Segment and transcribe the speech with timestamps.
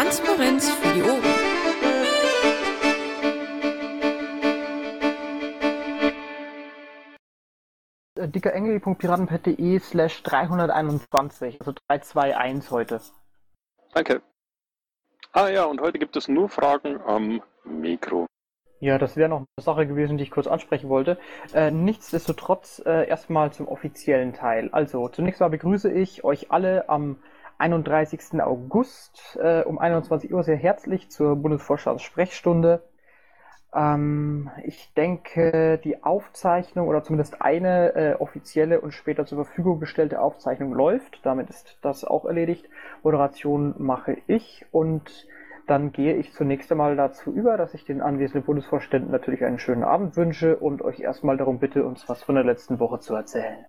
[0.00, 1.22] Transparenz für die Ohren.
[8.32, 13.00] Dickerengel.piratenpet.de slash 321, also 321 heute.
[13.92, 14.22] Danke.
[15.32, 18.24] Ah ja, und heute gibt es nur Fragen am Mikro.
[18.78, 21.18] Ja, das wäre noch eine Sache gewesen, die ich kurz ansprechen wollte.
[21.52, 24.70] Äh, nichtsdestotrotz äh, erstmal zum offiziellen Teil.
[24.72, 27.18] Also, zunächst mal begrüße ich euch alle am
[27.60, 28.40] 31.
[28.40, 32.82] August äh, um 21 Uhr sehr herzlich zur Bundesvorstandssprechstunde.
[33.74, 40.20] Ähm, ich denke, die Aufzeichnung oder zumindest eine äh, offizielle und später zur Verfügung gestellte
[40.20, 41.20] Aufzeichnung läuft.
[41.24, 42.68] Damit ist das auch erledigt.
[43.02, 45.28] Moderation mache ich und
[45.66, 49.84] dann gehe ich zunächst einmal dazu über, dass ich den anwesenden Bundesvorständen natürlich einen schönen
[49.84, 53.66] Abend wünsche und euch erstmal darum bitte, uns was von der letzten Woche zu erzählen.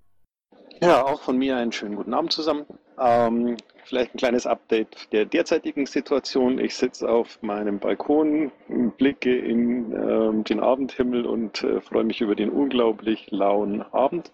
[0.84, 2.65] Ja, auch von mir einen schönen guten Abend zusammen.
[2.99, 6.57] Ähm, vielleicht ein kleines Update der derzeitigen Situation.
[6.57, 8.51] Ich sitze auf meinem Balkon,
[8.98, 14.32] blicke in ähm, den Abendhimmel und äh, freue mich über den unglaublich lauen Abend.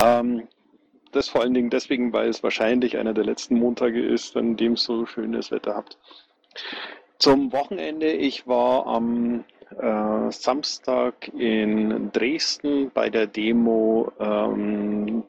[0.00, 0.46] Ähm,
[1.10, 4.76] das vor allen Dingen deswegen, weil es wahrscheinlich einer der letzten Montage ist, an dem
[4.76, 5.98] so schönes Wetter habt.
[7.18, 9.44] Zum Wochenende, ich war am
[9.76, 15.24] äh, Samstag in Dresden bei der Demo, ähm,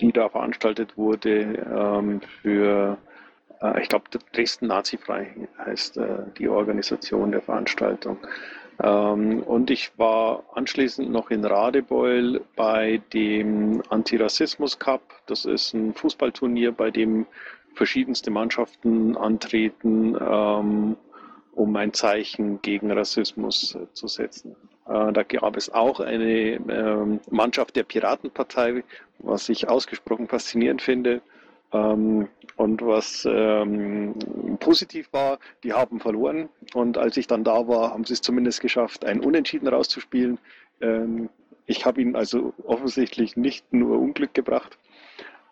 [0.00, 2.98] die da veranstaltet wurde ähm, für,
[3.60, 8.18] äh, ich glaube, Dresden Nazifrei heißt äh, die Organisation der Veranstaltung.
[8.82, 15.02] Ähm, und ich war anschließend noch in Radebeul bei dem Antirassismus Cup.
[15.26, 17.26] Das ist ein Fußballturnier, bei dem
[17.74, 20.96] verschiedenste Mannschaften antreten, ähm,
[21.52, 24.56] um ein Zeichen gegen Rassismus äh, zu setzen.
[24.86, 28.84] Äh, da gab es auch eine äh, Mannschaft der Piratenpartei,
[29.18, 31.22] was ich ausgesprochen faszinierend finde.
[31.72, 34.14] Ähm, und was ähm,
[34.58, 36.48] positiv war, die haben verloren.
[36.74, 40.38] Und als ich dann da war, haben sie es zumindest geschafft, ein Unentschieden rauszuspielen.
[40.80, 41.30] Ähm,
[41.66, 44.76] ich habe ihnen also offensichtlich nicht nur Unglück gebracht.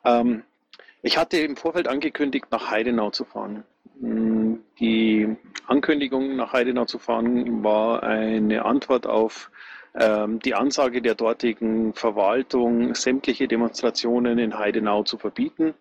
[0.04, 0.42] Ähm,
[1.02, 3.62] ich hatte im Vorfeld angekündigt, nach Heidenau zu fahren.
[4.00, 4.37] Hm,
[4.78, 5.36] die
[5.66, 9.50] Ankündigung, nach Heidenau zu fahren, war eine Antwort auf
[9.94, 15.74] ähm, die Ansage der dortigen Verwaltung, sämtliche Demonstrationen in Heidenau zu verbieten.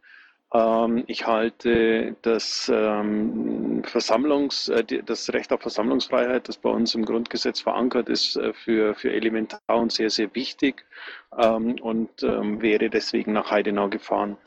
[0.54, 7.04] Ähm, ich halte das, ähm, Versammlungs-, äh, das Recht auf Versammlungsfreiheit, das bei uns im
[7.06, 10.86] Grundgesetz verankert ist, äh, für, für elementar und sehr, sehr wichtig
[11.30, 14.38] und wäre deswegen nach Heidenau gefahren.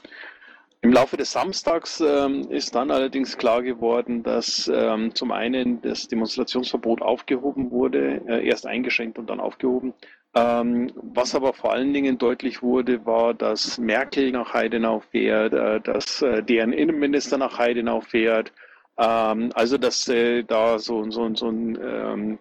[0.83, 6.09] Im Laufe des Samstags ähm, ist dann allerdings klar geworden, dass ähm, zum einen das
[6.09, 9.93] Demonstrationsverbot aufgehoben wurde, äh, erst eingeschränkt und dann aufgehoben.
[10.35, 15.81] Ähm, was aber vor allen Dingen deutlich wurde, war, dass Merkel nach Heidenau fährt, äh,
[15.83, 18.51] dass äh, deren Innenminister nach Heidenau fährt.
[18.97, 22.39] Ähm, also dass äh, da so, so, so ein ähm,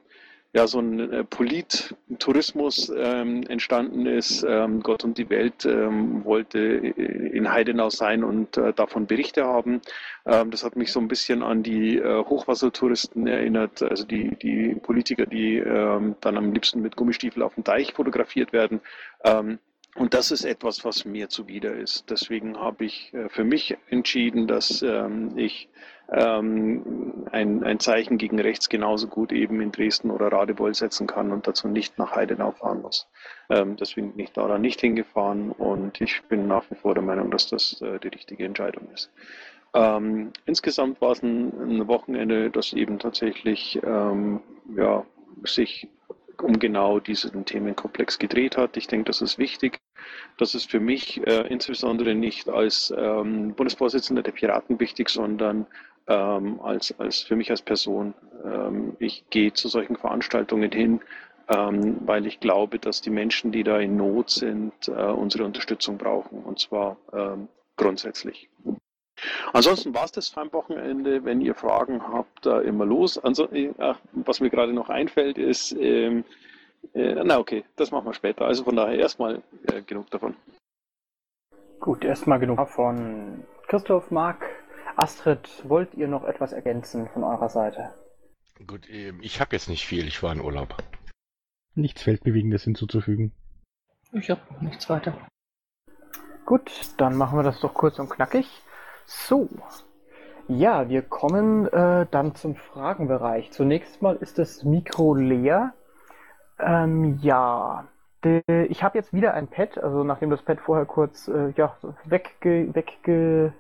[0.52, 4.44] ja so ein äh, Polittourismus ähm, entstanden ist.
[4.48, 9.82] Ähm, Gott und die Welt ähm, wollte in Heidenau sein und äh, davon Berichte haben.
[10.26, 14.76] Ähm, das hat mich so ein bisschen an die äh, Hochwassertouristen erinnert, also die, die
[14.76, 18.82] Politiker, die ähm, dann am liebsten mit Gummistiefeln auf dem Teich fotografiert werden.
[19.24, 19.60] Ähm,
[19.96, 22.10] und das ist etwas, was mir zuwider ist.
[22.10, 24.84] Deswegen habe ich äh, für mich entschieden, dass
[25.36, 25.70] ich
[26.12, 31.32] ähm, ein, ein Zeichen gegen rechts genauso gut eben in Dresden oder Radebeul setzen kann
[31.32, 33.08] und dazu nicht nach Heidenau fahren muss.
[33.50, 37.04] Ähm, deswegen bin ich da dann nicht hingefahren und ich bin nach wie vor der
[37.04, 39.12] Meinung, dass das äh, die richtige Entscheidung ist.
[39.74, 44.42] Ähm, insgesamt war es ein, ein, Wochenende, das eben tatsächlich ähm,
[44.76, 45.06] ja,
[45.44, 45.88] sich
[46.42, 48.78] um genau diesen Themenkomplex gedreht hat.
[48.78, 49.80] Ich denke, das ist wichtig.
[50.38, 55.68] Das ist für mich äh, insbesondere nicht als ähm, Bundesvorsitzender der Piraten wichtig, sondern
[56.08, 58.14] ähm, als, als für mich als Person.
[58.44, 61.02] Ähm, ich gehe zu solchen Veranstaltungen hin,
[61.48, 65.98] ähm, weil ich glaube, dass die Menschen, die da in Not sind, äh, unsere Unterstützung
[65.98, 66.44] brauchen.
[66.44, 68.50] Und zwar ähm, grundsätzlich.
[69.54, 71.24] Ansonsten war es das für ein Wochenende.
[71.26, 73.18] Wenn ihr Fragen habt, da immer los.
[73.18, 73.74] Also, äh,
[74.14, 76.24] was mir gerade noch einfällt, ist, ähm,
[76.94, 78.46] äh, na okay, das machen wir später.
[78.46, 80.36] Also von daher erstmal äh, genug davon.
[81.80, 84.46] Gut, erstmal genug von Christoph, Marc,
[84.96, 87.94] Astrid, wollt ihr noch etwas ergänzen von eurer Seite?
[88.68, 90.76] Gut, ähm, ich habe jetzt nicht viel, ich war in Urlaub.
[91.76, 93.32] Nichts Weltbewegendes hinzuzufügen.
[94.12, 95.14] Ich habe nichts weiter.
[96.46, 98.48] Gut, dann machen wir das doch kurz und knackig.
[99.12, 99.50] So,
[100.48, 103.52] ja, wir kommen äh, dann zum Fragenbereich.
[103.52, 105.74] Zunächst mal ist das Mikro leer.
[106.60, 107.88] Ähm, ja,
[108.24, 111.76] de, ich habe jetzt wieder ein Pad, also nachdem das Pad vorher kurz äh, ja,
[112.06, 113.54] wegge, wegge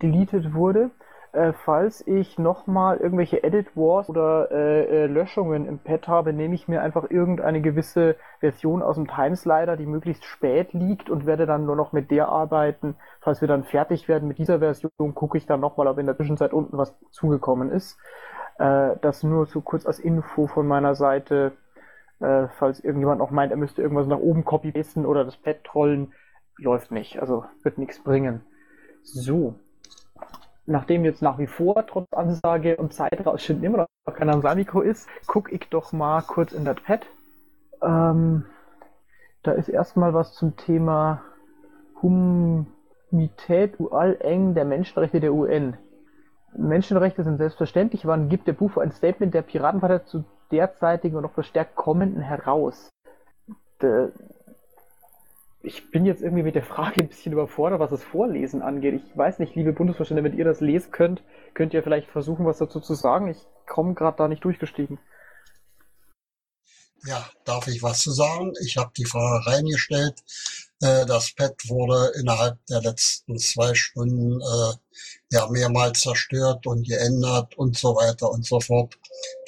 [0.00, 0.90] deleted wurde,
[1.34, 6.54] Äh, falls ich nochmal irgendwelche Edit Wars oder äh, äh, Löschungen im Pad habe, nehme
[6.54, 11.46] ich mir einfach irgendeine gewisse Version aus dem Timeslider, die möglichst spät liegt und werde
[11.46, 12.94] dann nur noch mit der arbeiten.
[13.20, 16.14] Falls wir dann fertig werden mit dieser Version, gucke ich dann nochmal, ob in der
[16.14, 17.98] Zwischenzeit unten was zugekommen ist.
[18.60, 21.50] Äh, das nur so kurz als Info von meiner Seite,
[22.20, 26.12] äh, falls irgendjemand noch meint, er müsste irgendwas nach oben copy-pasten oder das Pad trollen,
[26.58, 28.42] läuft nicht, also wird nichts bringen.
[29.02, 29.56] So,
[30.66, 35.54] nachdem jetzt nach wie vor trotz Ansage und Zeitrausschnitt immer noch kein Ansamiko ist, gucke
[35.54, 37.06] ich doch mal kurz in das Pad.
[37.82, 38.46] Ähm,
[39.42, 41.22] da ist erstmal was zum Thema
[42.00, 45.76] Humanität, UAL eng der Menschenrechte der UN.
[46.56, 48.06] Menschenrechte sind selbstverständlich.
[48.06, 52.88] Wann gibt der Bufo ein Statement der Piratenpartei zu derzeitigen und noch verstärkt kommenden heraus?
[55.66, 59.02] Ich bin jetzt irgendwie mit der Frage ein bisschen überfordert, was das Vorlesen angeht.
[59.02, 61.22] Ich weiß nicht, liebe Bundesvorstände, wenn ihr das lesen könnt,
[61.54, 63.28] könnt ihr vielleicht versuchen, was dazu zu sagen.
[63.28, 64.98] Ich komme gerade da nicht durchgestiegen.
[67.06, 68.52] Ja, darf ich was zu sagen?
[68.62, 70.22] Ich habe die Frage reingestellt.
[70.82, 74.74] Äh, das Pad wurde innerhalb der letzten zwei Stunden äh,
[75.30, 78.98] ja mehrmals zerstört und geändert und so weiter und so fort.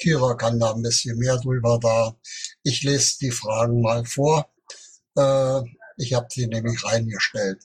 [0.01, 2.15] Kira kann da ein bisschen mehr drüber da.
[2.63, 4.47] Ich lese die Fragen mal vor.
[5.97, 7.61] Ich habe sie nämlich reingestellt.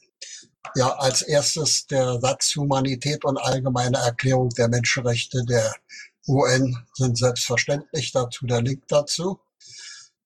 [0.75, 5.75] Ja, als erstes der Satz Humanität und allgemeine Erklärung der Menschenrechte der
[6.27, 9.39] UN sind selbstverständlich dazu der Link dazu.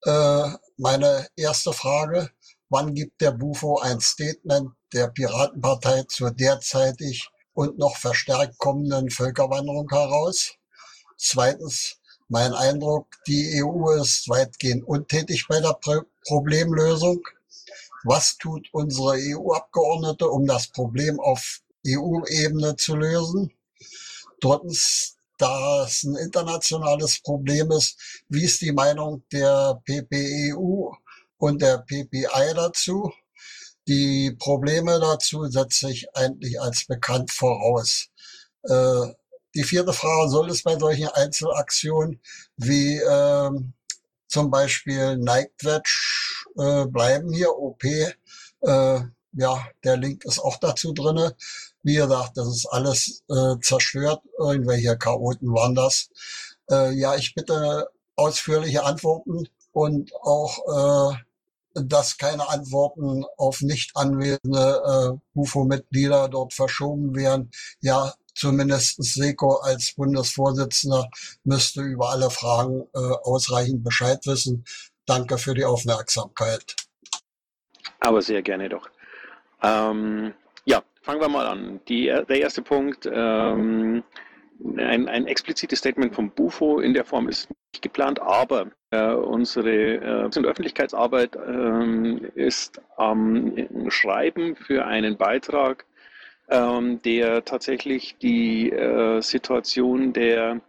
[0.05, 2.31] Äh, meine erste Frage,
[2.69, 9.89] wann gibt der Bufo ein Statement der Piratenpartei zur derzeitig und noch verstärkt kommenden Völkerwanderung
[9.91, 10.53] heraus?
[11.17, 11.97] Zweitens,
[12.29, 17.21] mein Eindruck, die EU ist weitgehend untätig bei der Pro Problemlösung.
[18.09, 23.53] Was tut unsere EU-Abgeordnete, um das Problem auf EU-Ebene zu lösen?
[24.41, 27.99] Drittens, da es ein internationales Problem ist,
[28.29, 30.93] wie ist die Meinung der PPEU
[31.39, 33.13] und der PPI dazu?
[33.89, 38.07] Die Probleme dazu setze ich eigentlich als bekannt voraus.
[38.63, 39.15] Äh,
[39.57, 42.21] die vierte Frage, soll es bei solchen Einzelaktionen
[42.57, 43.51] wie äh,
[44.29, 46.26] zum Beispiel Nightwatch
[46.59, 47.85] äh, bleiben hier, OP.
[47.85, 49.01] Äh,
[49.33, 51.37] ja, der Link ist auch dazu drinne.
[51.83, 54.23] Wie gesagt, das ist alles äh, zerstört.
[54.39, 56.09] Irgendwelche Chaoten waren das.
[56.71, 65.19] Äh, ja, ich bitte ausführliche Antworten und auch, äh, dass keine Antworten auf nicht anwesende
[65.35, 67.51] äh, UFO-Mitglieder dort verschoben werden.
[67.81, 71.11] Ja, zumindest Seko als Bundesvorsitzender
[71.45, 74.65] müsste über alle Fragen äh, ausreichend Bescheid wissen.
[75.07, 76.75] Danke für die Aufmerksamkeit.
[78.01, 78.89] Aber sehr gerne doch.
[79.63, 81.81] Ähm, ja, fangen wir mal an.
[81.89, 84.03] Die, der erste Punkt, ähm,
[84.77, 89.97] ein, ein explizites Statement vom Bufo in der Form ist nicht geplant, aber äh, unsere
[89.97, 93.55] äh, Öffentlichkeitsarbeit äh, ist am
[93.89, 95.85] Schreiben für einen Beitrag
[96.49, 100.61] ähm, der tatsächlich die äh, Situation der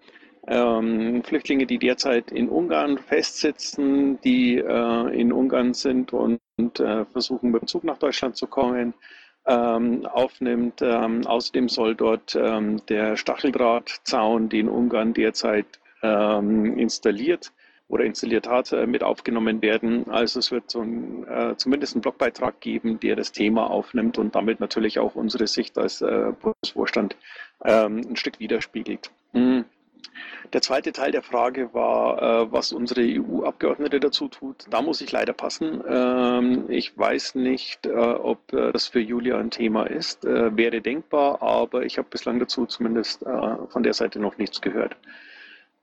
[0.47, 7.05] ähm, Flüchtlinge, die derzeit in Ungarn festsitzen, die äh, in Ungarn sind und, und äh,
[7.05, 8.93] versuchen mit dem Zug nach Deutschland zu kommen,
[9.45, 10.81] ähm, aufnimmt.
[10.81, 15.67] Ähm, außerdem soll dort ähm, der Stacheldrahtzaun, den Ungarn derzeit
[16.01, 17.51] ähm, installiert
[17.89, 20.09] oder installiert hat, äh, mit aufgenommen werden.
[20.09, 24.35] Also es wird so ein, äh, zumindest einen Blogbeitrag geben, der das Thema aufnimmt und
[24.35, 27.15] damit natürlich auch unsere Sicht als äh, Bundesvorstand
[27.63, 29.11] ähm, ein Stück widerspiegelt.
[29.33, 29.65] Mhm.
[30.53, 34.65] Der zweite Teil der Frage war, äh, was unsere EU-Abgeordnete dazu tut.
[34.69, 35.83] Da muss ich leider passen.
[35.87, 40.23] Ähm, ich weiß nicht, äh, ob äh, das für Julia ein Thema ist.
[40.23, 44.95] Wäre denkbar, aber ich habe bislang dazu zumindest von der Seite noch nichts gehört.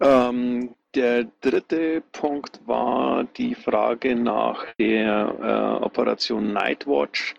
[0.00, 7.34] Ähm, der dritte Punkt war die Frage nach der Operation Nightwatch.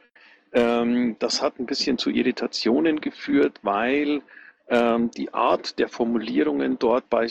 [0.53, 4.21] Ähm, das hat ein bisschen zu Irritationen geführt, weil
[4.67, 7.27] die Art der Formulierungen dort bei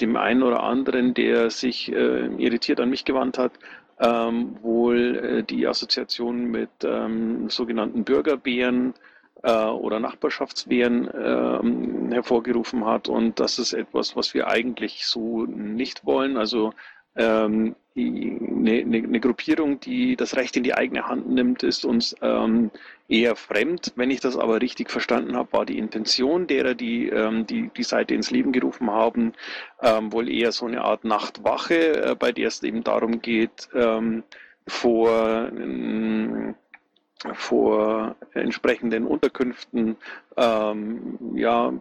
[0.00, 3.52] dem einen oder anderen, der sich äh, irritiert an mich gewandt hat,
[4.00, 8.94] ähm, wohl äh, die Assoziation mit ähm, sogenannten Bürgerbären
[9.42, 13.08] äh, oder Nachbarschaftswehren äh, hervorgerufen hat.
[13.08, 16.36] Und das ist etwas, was wir eigentlich so nicht wollen.
[16.36, 16.72] Also
[17.16, 22.16] ähm, eine, eine, eine, Gruppierung, die das Recht in die eigene Hand nimmt, ist uns
[22.22, 22.70] ähm,
[23.08, 23.92] eher fremd.
[23.94, 27.82] Wenn ich das aber richtig verstanden habe, war die Intention derer, die ähm, die, die
[27.84, 29.32] Seite ins Leben gerufen haben,
[29.80, 34.24] ähm, wohl eher so eine Art Nachtwache, äh, bei der es eben darum geht, ähm,
[34.66, 35.50] vor
[37.32, 39.96] vor entsprechenden Unterkünften
[40.36, 41.72] ähm, ja,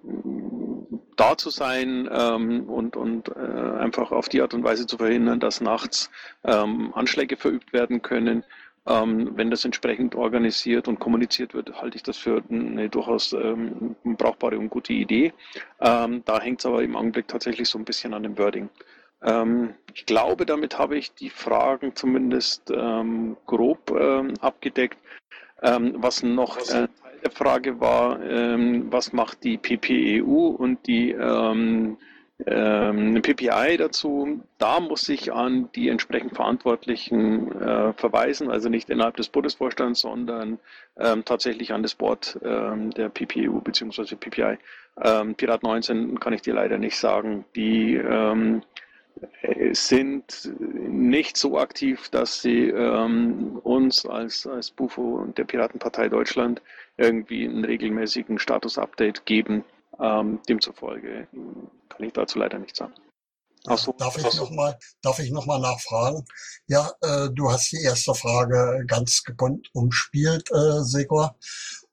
[1.15, 5.39] da zu sein ähm, und, und äh, einfach auf die Art und Weise zu verhindern,
[5.39, 6.09] dass nachts
[6.43, 8.43] ähm, Anschläge verübt werden können.
[8.85, 13.95] Ähm, wenn das entsprechend organisiert und kommuniziert wird, halte ich das für eine durchaus ähm,
[14.03, 15.33] brauchbare und gute Idee.
[15.79, 18.69] Ähm, da hängt es aber im Augenblick tatsächlich so ein bisschen an dem Wording.
[19.93, 24.97] Ich glaube, damit habe ich die Fragen zumindest ähm, grob ähm, abgedeckt.
[25.63, 26.89] Was noch äh, Teil
[27.23, 31.15] der Frage war, was macht die PPEU und die
[32.45, 39.15] ähm, PPI dazu, da muss ich an die entsprechend Verantwortlichen äh, verweisen, also nicht innerhalb
[39.17, 40.59] des Bundesvorstands, sondern
[40.97, 44.15] ähm, tatsächlich an das Board ähm, der PPU bzw.
[44.15, 44.57] PPI.
[45.01, 47.45] Ähm, Pirat 19 kann ich dir leider nicht sagen.
[47.55, 48.63] Die ähm,
[49.73, 56.61] sind nicht so aktiv, dass sie ähm, uns als, als Bufo und der Piratenpartei Deutschland
[56.97, 59.63] irgendwie einen regelmäßigen Status-Update geben.
[59.99, 61.27] Ähm, demzufolge
[61.89, 62.93] kann ich dazu leider nichts sagen.
[63.65, 66.25] Ach so, darf ich nochmal darf ich noch mal nachfragen?
[66.67, 71.37] Ja, äh, du hast die erste Frage ganz gekonnt umspielt, äh, Segor.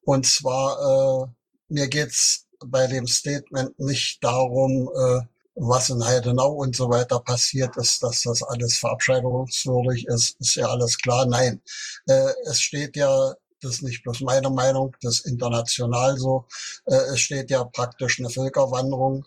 [0.02, 5.20] Und zwar, äh, mir geht's bei dem Statement nicht darum, äh,
[5.54, 10.68] was in Heidenau und so weiter passiert ist, dass das alles verabscheidungswürdig ist, ist ja
[10.68, 11.26] alles klar.
[11.26, 11.60] Nein,
[12.06, 16.46] äh, es steht ja das ist nicht bloß meine Meinung, das ist international so.
[16.86, 19.26] Äh, es steht ja praktisch eine Völkerwanderung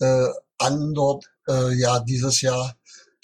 [0.00, 0.26] äh,
[0.58, 1.26] an dort.
[1.48, 2.74] Äh, ja, dieses Jahr,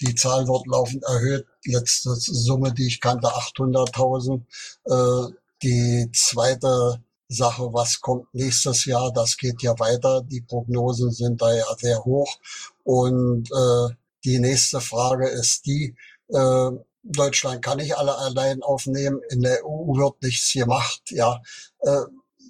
[0.01, 1.45] die Zahl wird laufend erhöht.
[1.65, 4.41] Letzte Summe, die ich kannte, 800.000.
[4.85, 10.21] Äh, die zweite Sache, was kommt nächstes Jahr, das geht ja weiter.
[10.21, 12.37] Die Prognosen sind da ja sehr hoch.
[12.83, 15.95] Und äh, die nächste Frage ist die,
[16.29, 16.71] äh,
[17.03, 21.41] Deutschland kann nicht alle allein aufnehmen, in der EU wird nichts gemacht, ja.
[21.79, 22.01] Äh,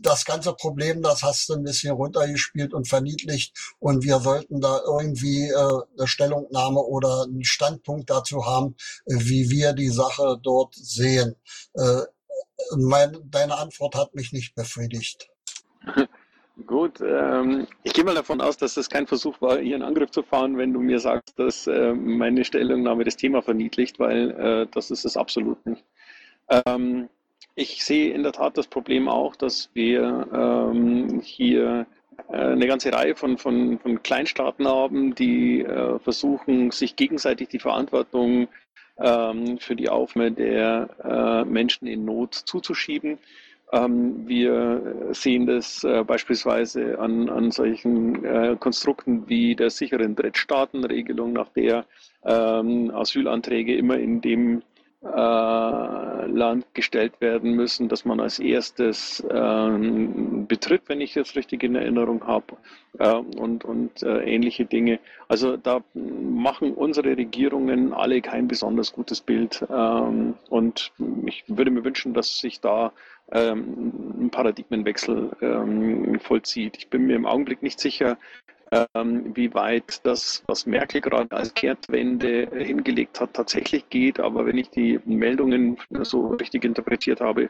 [0.01, 4.79] das ganze Problem, das hast du ein bisschen runtergespielt und verniedlicht und wir sollten da
[4.85, 11.35] irgendwie äh, eine Stellungnahme oder einen Standpunkt dazu haben, wie wir die Sache dort sehen.
[11.73, 12.01] Äh,
[12.77, 15.29] mein, deine Antwort hat mich nicht befriedigt.
[16.65, 20.11] Gut, ähm, ich gehe mal davon aus, dass das kein Versuch war, hier einen Angriff
[20.11, 24.67] zu fahren, wenn du mir sagst, dass äh, meine Stellungnahme das Thema verniedlicht, weil äh,
[24.71, 25.83] das ist es absolut nicht.
[26.47, 27.09] Ähm,
[27.55, 31.87] ich sehe in der Tat das Problem auch, dass wir ähm, hier
[32.29, 37.59] äh, eine ganze Reihe von, von, von Kleinstaaten haben, die äh, versuchen, sich gegenseitig die
[37.59, 38.47] Verantwortung
[38.99, 43.17] ähm, für die Aufnahme der äh, Menschen in Not zuzuschieben.
[43.71, 51.33] Ähm, wir sehen das äh, beispielsweise an, an solchen äh, Konstrukten wie der sicheren Drittstaatenregelung,
[51.33, 51.85] nach der
[52.23, 54.61] ähm, Asylanträge immer in dem
[55.05, 61.75] Land gestellt werden müssen, dass man als erstes ähm, betritt, wenn ich das richtig in
[61.75, 62.57] Erinnerung habe,
[62.99, 64.99] äh, und, und äh, ähnliche Dinge.
[65.27, 69.65] Also da machen unsere Regierungen alle kein besonders gutes Bild.
[69.69, 70.91] Ähm, und
[71.25, 72.91] ich würde mir wünschen, dass sich da
[73.31, 76.77] ähm, ein Paradigmenwechsel ähm, vollzieht.
[76.77, 78.17] Ich bin mir im Augenblick nicht sicher,
[78.93, 84.19] ähm, wie weit das, was Merkel gerade als Kehrtwende hingelegt hat, tatsächlich geht.
[84.19, 87.49] Aber wenn ich die Meldungen so richtig interpretiert habe,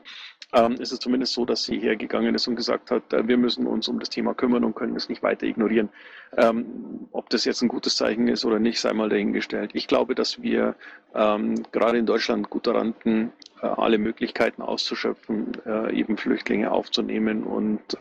[0.54, 3.68] ähm, ist es zumindest so, dass sie hergegangen ist und gesagt hat, äh, wir müssen
[3.68, 5.90] uns um das Thema kümmern und können es nicht weiter ignorieren.
[6.38, 9.72] Ähm, ob das jetzt ein gutes Zeichen ist oder nicht, sei mal dahingestellt.
[9.74, 10.76] Ich glaube, dass wir
[11.14, 13.30] ähm, gerade in Deutschland gut daran äh,
[13.62, 17.98] alle Möglichkeiten auszuschöpfen, äh, eben Flüchtlinge aufzunehmen und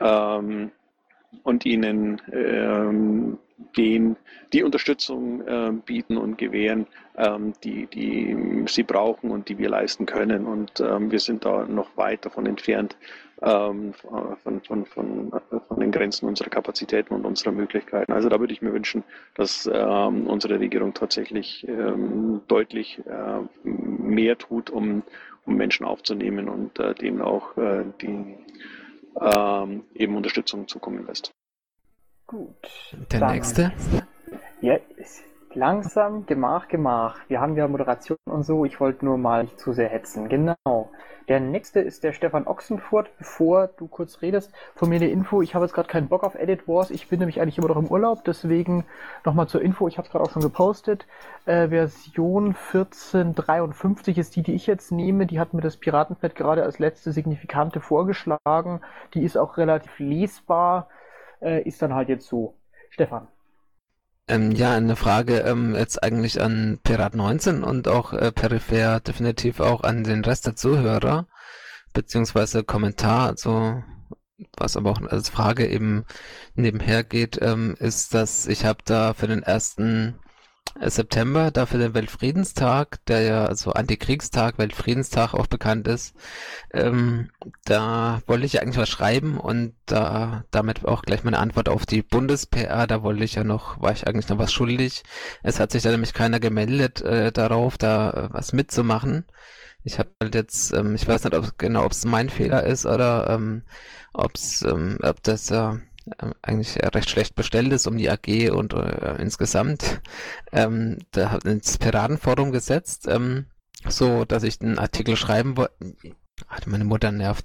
[0.00, 0.70] ähm,
[1.42, 3.38] und ihnen ähm,
[3.76, 4.16] den,
[4.52, 10.06] die Unterstützung äh, bieten und gewähren, ähm, die, die sie brauchen und die wir leisten
[10.06, 10.46] können.
[10.46, 12.96] Und ähm, wir sind da noch weit davon entfernt,
[13.42, 15.32] ähm, von, von, von,
[15.68, 18.12] von den Grenzen unserer Kapazitäten und unserer Möglichkeiten.
[18.12, 19.04] Also da würde ich mir wünschen,
[19.34, 25.02] dass ähm, unsere Regierung tatsächlich ähm, deutlich äh, mehr tut, um,
[25.46, 28.36] um Menschen aufzunehmen und äh, denen auch äh, die
[29.20, 31.30] ähm, eben Unterstützung zukommen lässt.
[32.26, 32.94] Gut.
[33.10, 33.72] Der nächste.
[34.60, 34.78] Ja,
[35.54, 37.20] langsam, Gemach, Gemach.
[37.28, 38.64] Wir haben ja Moderation und so.
[38.64, 40.28] Ich wollte nur mal nicht zu sehr hetzen.
[40.28, 40.90] Genau.
[41.28, 43.10] Der nächste ist der Stefan Ochsenfurt.
[43.18, 45.42] Bevor du kurz redest, von mir eine Info.
[45.42, 46.90] Ich habe jetzt gerade keinen Bock auf Edit Wars.
[46.90, 48.24] Ich bin nämlich eigentlich immer noch im Urlaub.
[48.24, 48.84] Deswegen
[49.24, 49.88] nochmal zur Info.
[49.88, 51.06] Ich habe es gerade auch schon gepostet.
[51.44, 55.26] Äh, Version 1453 ist die, die ich jetzt nehme.
[55.26, 58.80] Die hat mir das Piratenpad gerade als letzte signifikante vorgeschlagen.
[59.14, 60.88] Die ist auch relativ lesbar.
[61.40, 62.54] Äh, ist dann halt jetzt so.
[62.90, 63.28] Stefan.
[64.28, 69.60] Ähm, ja, eine Frage ähm, jetzt eigentlich an Pirat 19 und auch äh, peripher definitiv
[69.60, 71.26] auch an den Rest der Zuhörer,
[71.94, 73.82] beziehungsweise Kommentar, also
[74.56, 76.04] was aber auch als Frage eben
[76.54, 80.18] nebenher geht, ähm, ist, dass ich habe da für den ersten
[80.80, 86.14] September, dafür den Weltfriedenstag, der ja also Antikriegstag, Weltfriedenstag auch bekannt ist.
[86.72, 87.30] Ähm,
[87.64, 92.02] da wollte ich eigentlich was schreiben und da damit auch gleich meine Antwort auf die
[92.02, 95.02] Bundes-PR, da wollte ich ja noch, war ich eigentlich noch was schuldig.
[95.42, 99.24] Es hat sich da nämlich keiner gemeldet äh, darauf, da äh, was mitzumachen.
[99.84, 102.86] Ich habe halt jetzt, ähm, ich weiß nicht ob, genau, ob es mein Fehler ist
[102.86, 103.62] oder ähm,
[104.12, 105.78] ob's, ähm, ob das ja äh,
[106.42, 110.00] eigentlich recht schlecht bestellt ist um die AG und äh, insgesamt.
[110.52, 113.46] Ähm, da hat ins Piratenforum gesetzt, ähm,
[113.86, 115.72] so dass ich einen Artikel schreiben wollte.
[116.46, 117.44] Hatte meine Mutter nervt.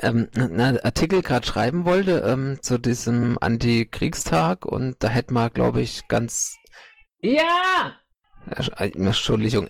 [0.00, 5.80] Ähm, einen Artikel gerade schreiben wollte ähm, zu diesem Antikriegstag und da hätte man, glaube
[5.80, 6.56] ich, ganz.
[7.20, 7.92] Ja!
[8.50, 9.68] Äh, Entschuldigung.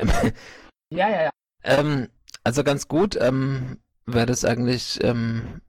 [0.91, 1.31] ja, ja, ja.
[1.65, 2.09] Ähm,
[2.45, 5.61] also ganz gut ähm, wäre das eigentlich ähm,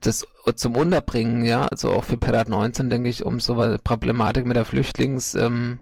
[0.00, 0.26] das
[0.56, 4.56] zum Unterbringen, ja, also auch für Pirat 19, denke ich, um so eine Problematik mit
[4.56, 5.80] der Flüchtlings, ähm,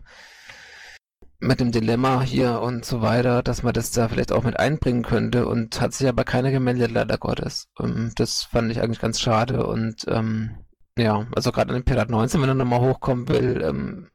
[1.38, 5.02] mit dem Dilemma hier und so weiter, dass man das da vielleicht auch mit einbringen
[5.02, 7.68] könnte und hat sich aber keiner gemeldet, leider Gottes.
[7.80, 10.56] Ähm, das fand ich eigentlich ganz schade und ähm,
[10.98, 14.08] ja, also gerade an den Pirat 19, wenn er nochmal hochkommen will, ähm,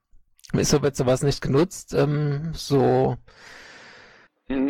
[0.53, 1.93] wieso wird sowas nicht genutzt?
[1.93, 3.17] Ähm, so.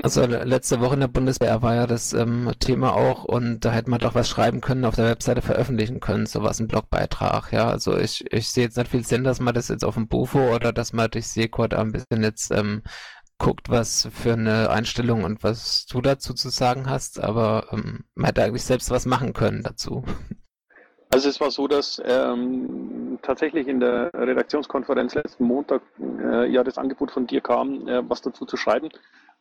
[0.03, 3.89] Also letzte Woche in der Bundeswehr war ja das ähm, Thema auch und da hätte
[3.89, 7.69] man doch was schreiben können, auf der Webseite veröffentlichen können, sowas, ein Blogbeitrag, ja.
[7.69, 10.53] Also ich, ich sehe jetzt nicht viel Sinn, dass man das jetzt auf dem Bufo
[10.55, 12.81] oder dass man durch Seekord ein bisschen jetzt ähm,
[13.37, 18.27] guckt, was für eine Einstellung und was du dazu zu sagen hast, aber ähm, man
[18.27, 20.03] hätte eigentlich selbst was machen können dazu.
[21.13, 26.77] Also es war so, dass ähm, tatsächlich in der Redaktionskonferenz letzten Montag äh, ja das
[26.77, 28.89] Angebot von dir kam, äh, was dazu zu schreiben.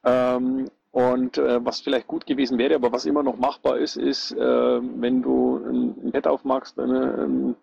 [0.05, 4.33] Ähm, und äh, was vielleicht gut gewesen wäre, aber was immer noch machbar ist, ist,
[4.33, 5.59] äh, wenn du
[6.05, 7.55] ein Pad aufmachst, eine,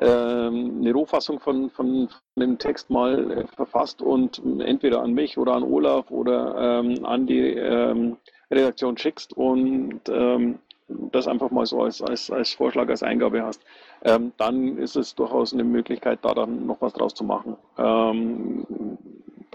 [0.00, 5.38] ähm, eine Rohfassung von, von, von dem Text mal äh, verfasst und entweder an mich
[5.38, 8.18] oder an Olaf oder ähm, an die ähm,
[8.50, 13.62] Redaktion schickst und ähm, das einfach mal so als, als, als Vorschlag, als Eingabe hast,
[14.02, 17.56] ähm, dann ist es durchaus eine Möglichkeit, da dann noch was draus zu machen.
[17.78, 18.66] Ähm,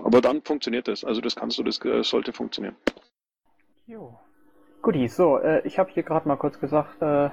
[0.04, 1.04] aber dann funktioniert das.
[1.04, 2.76] Also das kannst du, das äh, sollte funktionieren.
[3.86, 4.18] Jo.
[4.82, 7.30] Guti, so, äh, ich habe hier gerade mal kurz gesagt, äh,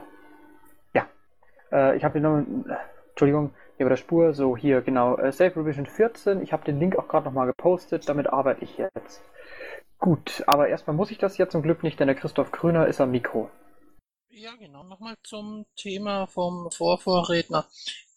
[0.95, 1.07] ja,
[1.71, 2.45] äh, ich habe hier noch,
[3.11, 6.81] Entschuldigung, hier bei der Spur, so hier, genau, äh, Save Revision 14, ich habe den
[6.81, 9.23] Link auch gerade nochmal gepostet, damit arbeite ich jetzt.
[9.99, 13.01] Gut, aber erstmal muss ich das ja zum Glück nicht, denn der Christoph Grüner ist
[13.01, 13.49] am Mikro.
[14.39, 14.83] Ja, genau.
[14.83, 17.65] Nochmal zum Thema vom Vorvorredner.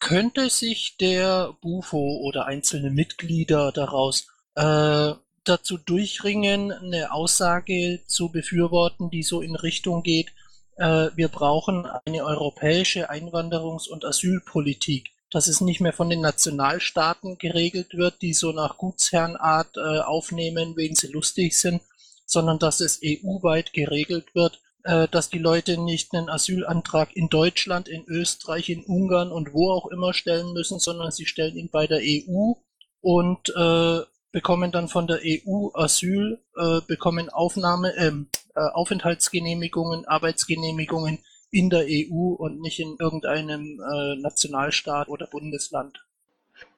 [0.00, 9.08] Könnte sich der Bufo oder einzelne Mitglieder daraus äh, dazu durchringen, eine Aussage zu befürworten,
[9.08, 10.34] die so in Richtung geht,
[10.76, 17.38] äh, wir brauchen eine europäische Einwanderungs- und Asylpolitik, dass es nicht mehr von den Nationalstaaten
[17.38, 21.80] geregelt wird, die so nach Gutsherrenart äh, aufnehmen, wen sie lustig sind,
[22.26, 28.04] sondern dass es EU-weit geregelt wird, dass die Leute nicht einen Asylantrag in Deutschland, in
[28.06, 32.00] Österreich, in Ungarn und wo auch immer stellen müssen, sondern sie stellen ihn bei der
[32.00, 32.54] EU
[33.00, 34.00] und äh,
[34.32, 41.18] bekommen dann von der EU Asyl, äh, bekommen Aufnahme, ähm, äh, Aufenthaltsgenehmigungen, Arbeitsgenehmigungen
[41.50, 46.04] in der EU und nicht in irgendeinem äh, Nationalstaat oder Bundesland.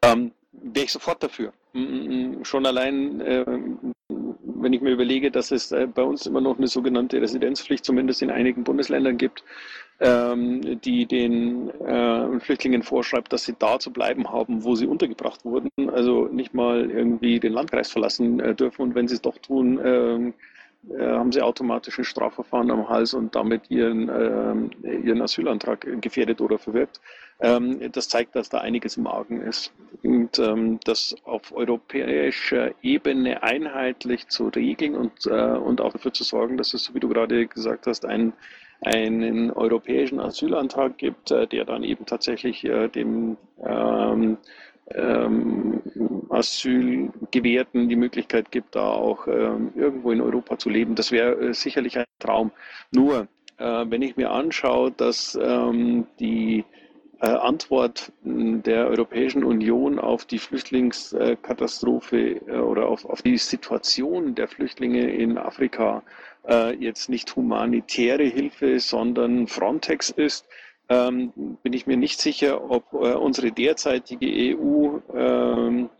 [0.03, 1.53] Ähm, Wäre ich sofort dafür.
[2.43, 3.45] Schon allein, äh,
[4.62, 8.22] wenn ich mir überlege, dass es äh, bei uns immer noch eine sogenannte Residenzpflicht, zumindest
[8.22, 9.44] in einigen Bundesländern gibt,
[10.01, 15.44] ähm, die den äh, Flüchtlingen vorschreibt, dass sie da zu bleiben haben, wo sie untergebracht
[15.44, 18.83] wurden, also nicht mal irgendwie den Landkreis verlassen äh, dürfen.
[18.83, 20.33] Und wenn sie es doch tun, äh,
[20.99, 26.59] haben sie automatisch ein Strafverfahren am Hals und damit ihren, äh, ihren Asylantrag gefährdet oder
[26.59, 27.01] verwirkt.
[27.40, 29.73] Ähm, das zeigt, dass da einiges im Argen ist.
[30.03, 36.25] Und ähm, das auf europäischer Ebene einheitlich zu regeln und, äh, und auch dafür zu
[36.25, 38.33] sorgen, dass es, wie du gerade gesagt hast, ein
[38.85, 44.38] einen europäischen Asylantrag gibt, äh, der dann eben tatsächlich äh, dem ähm,
[44.90, 45.81] ähm,
[46.29, 50.95] Asylgewährten die Möglichkeit gibt, da auch ähm, irgendwo in Europa zu leben.
[50.95, 52.53] Das wäre äh, sicherlich ein Traum.
[52.90, 56.64] Nur, äh, wenn ich mir anschaue, dass ähm, die
[57.21, 65.11] äh, Antwort der Europäischen Union auf die Flüchtlingskatastrophe oder auf, auf die Situation der Flüchtlinge
[65.11, 66.03] in Afrika
[66.81, 70.49] jetzt nicht humanitäre Hilfe, sondern Frontex ist,
[70.88, 75.90] ähm, bin ich mir nicht sicher, ob äh, unsere derzeitige EU ähm,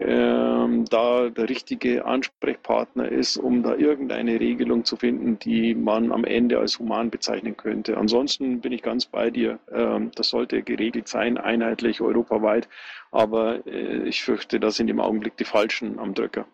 [0.00, 6.24] ähm, da der richtige Ansprechpartner ist, um da irgendeine Regelung zu finden, die man am
[6.24, 7.96] Ende als human bezeichnen könnte.
[7.96, 9.60] Ansonsten bin ich ganz bei dir.
[9.72, 12.68] Ähm, das sollte geregelt sein, einheitlich, europaweit.
[13.12, 16.46] Aber äh, ich fürchte, da sind im Augenblick die Falschen am Drücker.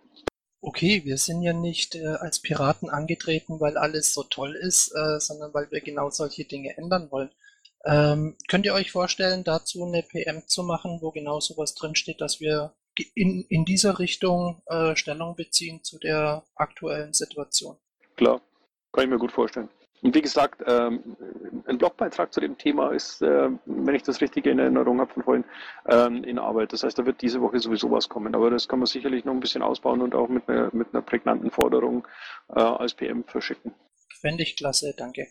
[0.63, 5.19] Okay, wir sind ja nicht äh, als Piraten angetreten, weil alles so toll ist, äh,
[5.19, 7.31] sondern weil wir genau solche Dinge ändern wollen.
[7.85, 12.41] Ähm, könnt ihr euch vorstellen, dazu eine PM zu machen, wo genau sowas drinsteht, dass
[12.41, 12.75] wir
[13.15, 17.77] in, in dieser Richtung äh, Stellung beziehen zu der aktuellen Situation?
[18.17, 18.43] Klar,
[18.93, 19.71] kann ich mir gut vorstellen.
[20.03, 21.17] Und wie gesagt, ähm,
[21.67, 25.23] ein Blogbeitrag zu dem Thema ist, äh, wenn ich das richtig in Erinnerung habe von
[25.23, 25.45] vorhin,
[25.87, 26.73] ähm, in Arbeit.
[26.73, 28.35] Das heißt, da wird diese Woche sowieso was kommen.
[28.35, 31.03] Aber das kann man sicherlich noch ein bisschen ausbauen und auch mit einer, mit einer
[31.03, 32.09] prägnanten Forderung
[32.49, 33.75] äh, als PM verschicken.
[34.21, 35.29] Fände ich klasse, danke.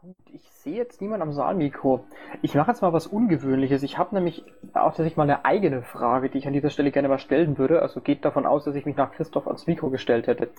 [0.00, 2.04] Gut, ich sehe jetzt niemand am Saalmikro.
[2.40, 3.82] Ich mache jetzt mal was Ungewöhnliches.
[3.82, 7.08] Ich habe nämlich auch tatsächlich mal eine eigene Frage, die ich an dieser Stelle gerne
[7.08, 7.82] mal stellen würde.
[7.82, 10.50] Also geht davon aus, dass ich mich nach Christoph ans Mikro gestellt hätte.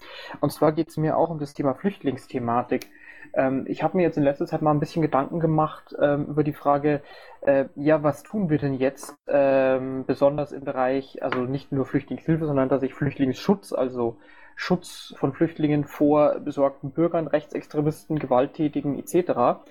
[0.41, 2.89] Und zwar geht es mir auch um das Thema Flüchtlingsthematik.
[3.33, 6.43] Ähm, ich habe mir jetzt in letzter Zeit mal ein bisschen Gedanken gemacht ähm, über
[6.43, 7.01] die Frage,
[7.39, 12.45] äh, ja, was tun wir denn jetzt, ähm, besonders im Bereich, also nicht nur Flüchtlingshilfe,
[12.45, 14.17] sondern tatsächlich Flüchtlingsschutz, also
[14.61, 19.61] Schutz von Flüchtlingen vor besorgten Bürgern, Rechtsextremisten, Gewalttätigen etc.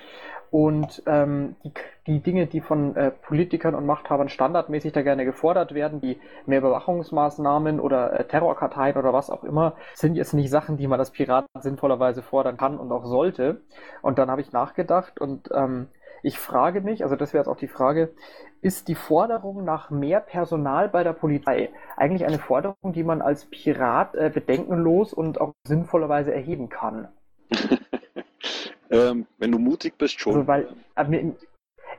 [0.50, 1.72] Und ähm, die,
[2.06, 6.60] die Dinge, die von äh, Politikern und Machthabern standardmäßig da gerne gefordert werden, wie mehr
[6.60, 11.10] Überwachungsmaßnahmen oder äh, Terrorkarteien oder was auch immer, sind jetzt nicht Sachen, die man als
[11.10, 13.60] Pirat sinnvollerweise fordern kann und auch sollte.
[14.00, 15.88] Und dann habe ich nachgedacht und ähm,
[16.22, 18.12] ich frage mich, also das wäre jetzt auch die Frage,
[18.60, 23.46] ist die Forderung nach mehr Personal bei der Polizei eigentlich eine Forderung, die man als
[23.46, 27.08] Pirat äh, bedenkenlos und auch sinnvollerweise erheben kann?
[28.90, 30.34] ähm, wenn du mutig bist, schon.
[30.34, 31.32] Also, weil, äh,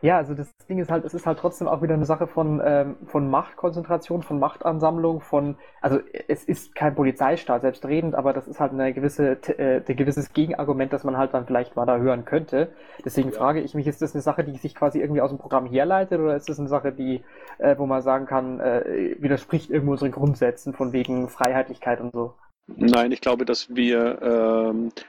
[0.02, 2.62] ja, also das Ding ist halt, es ist halt trotzdem auch wieder eine Sache von,
[2.64, 8.60] ähm, von Machtkonzentration, von Machtansammlung, von, also es ist kein Polizeistaat selbstredend, aber das ist
[8.60, 12.26] halt eine gewisse, äh, ein gewisses Gegenargument, das man halt dann vielleicht mal da hören
[12.26, 12.70] könnte.
[13.04, 13.36] Deswegen ja.
[13.36, 16.20] frage ich mich, ist das eine Sache, die sich quasi irgendwie aus dem Programm herleitet
[16.20, 17.24] oder ist das eine Sache, die,
[17.58, 22.34] äh, wo man sagen kann, äh, widerspricht irgendwo unseren Grundsätzen von wegen Freiheitlichkeit und so?
[22.76, 25.02] Nein, ich glaube, dass wir ähm, äh,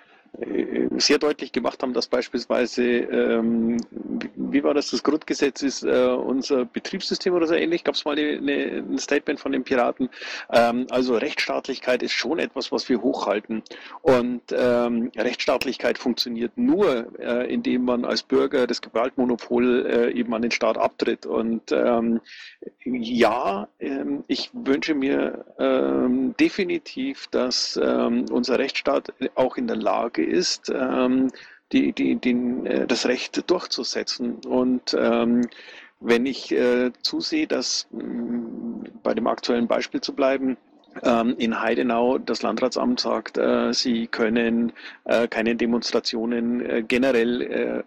[0.97, 3.79] sehr deutlich gemacht haben, dass beispielsweise, ähm,
[4.37, 8.17] wie war das, das Grundgesetz ist äh, unser Betriebssystem oder so ähnlich, gab es mal
[8.17, 10.09] eine, eine, ein Statement von den Piraten.
[10.53, 13.63] Ähm, also Rechtsstaatlichkeit ist schon etwas, was wir hochhalten.
[14.03, 20.43] Und ähm, Rechtsstaatlichkeit funktioniert nur, äh, indem man als Bürger das Gewaltmonopol äh, eben an
[20.43, 21.27] den Staat abtritt.
[21.27, 22.21] Und ähm,
[22.85, 30.25] ja, ähm, ich wünsche mir ähm, definitiv, dass unser Rechtsstaat auch in der Lage Lage
[30.25, 31.31] ist, ähm,
[31.73, 32.31] die, die, die,
[32.65, 34.37] äh, das Recht durchzusetzen.
[34.47, 35.49] Und ähm,
[36.01, 40.57] wenn ich äh, zusehe, dass mh, bei dem aktuellen Beispiel zu bleiben,
[41.39, 44.73] in Heidenau das Landratsamt sagt, äh, sie können
[45.05, 47.85] äh, keine Demonstrationen äh, generell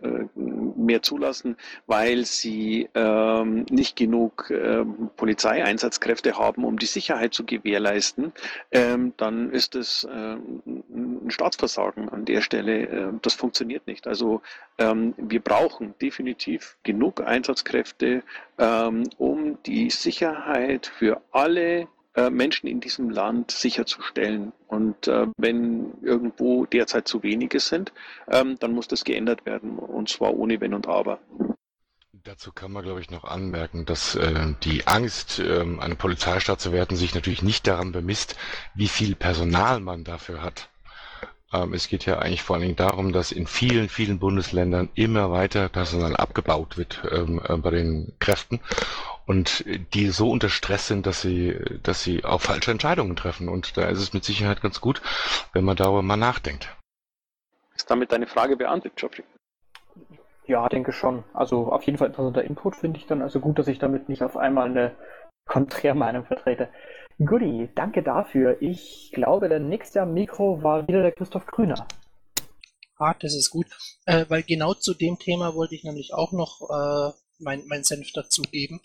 [0.75, 8.33] mehr zulassen, weil sie ähm, nicht genug ähm, Polizeieinsatzkräfte haben, um die Sicherheit zu gewährleisten,
[8.71, 13.19] dann ist es ein Staatsversagen an der Stelle.
[13.21, 14.07] Das funktioniert nicht.
[14.07, 14.41] Also
[14.77, 18.23] wir brauchen definitiv genug Einsatzkräfte,
[19.17, 24.53] um die Sicherheit für alle äh, Menschen in diesem Land sicherzustellen.
[24.67, 27.91] Und äh, wenn irgendwo derzeit zu wenige sind,
[28.27, 29.77] ähm, dann muss das geändert werden.
[29.77, 31.19] Und zwar ohne Wenn und Aber.
[32.23, 36.71] Dazu kann man, glaube ich, noch anmerken, dass äh, die Angst, ähm, eine Polizeistaat zu
[36.71, 38.37] werden, sich natürlich nicht daran bemisst,
[38.75, 40.69] wie viel Personal man dafür hat.
[41.51, 45.31] Ähm, es geht ja eigentlich vor allen Dingen darum, dass in vielen, vielen Bundesländern immer
[45.31, 48.59] weiter Personal abgebaut wird ähm, äh, bei den Kräften
[49.25, 53.49] und die so unter Stress sind, dass sie, dass sie auch falsche Entscheidungen treffen.
[53.49, 55.01] Und da ist es mit Sicherheit ganz gut,
[55.53, 56.75] wenn man darüber mal nachdenkt.
[57.75, 59.23] Ist damit deine Frage beantwortet, Geoffrey?
[60.45, 61.23] Ja, denke schon.
[61.33, 64.23] Also auf jeden Fall interessanter Input finde ich dann also gut, dass ich damit nicht
[64.23, 64.95] auf einmal eine
[65.45, 66.69] Konträrmeinung vertrete.
[67.23, 68.61] Goodie, danke dafür.
[68.61, 71.87] Ich glaube, der nächste Mikro war wieder der Christoph Grüner.
[72.97, 73.67] Ah, das ist gut.
[74.05, 78.11] Äh, weil genau zu dem Thema wollte ich nämlich auch noch äh, mein, mein Senf
[78.13, 78.81] dazugeben.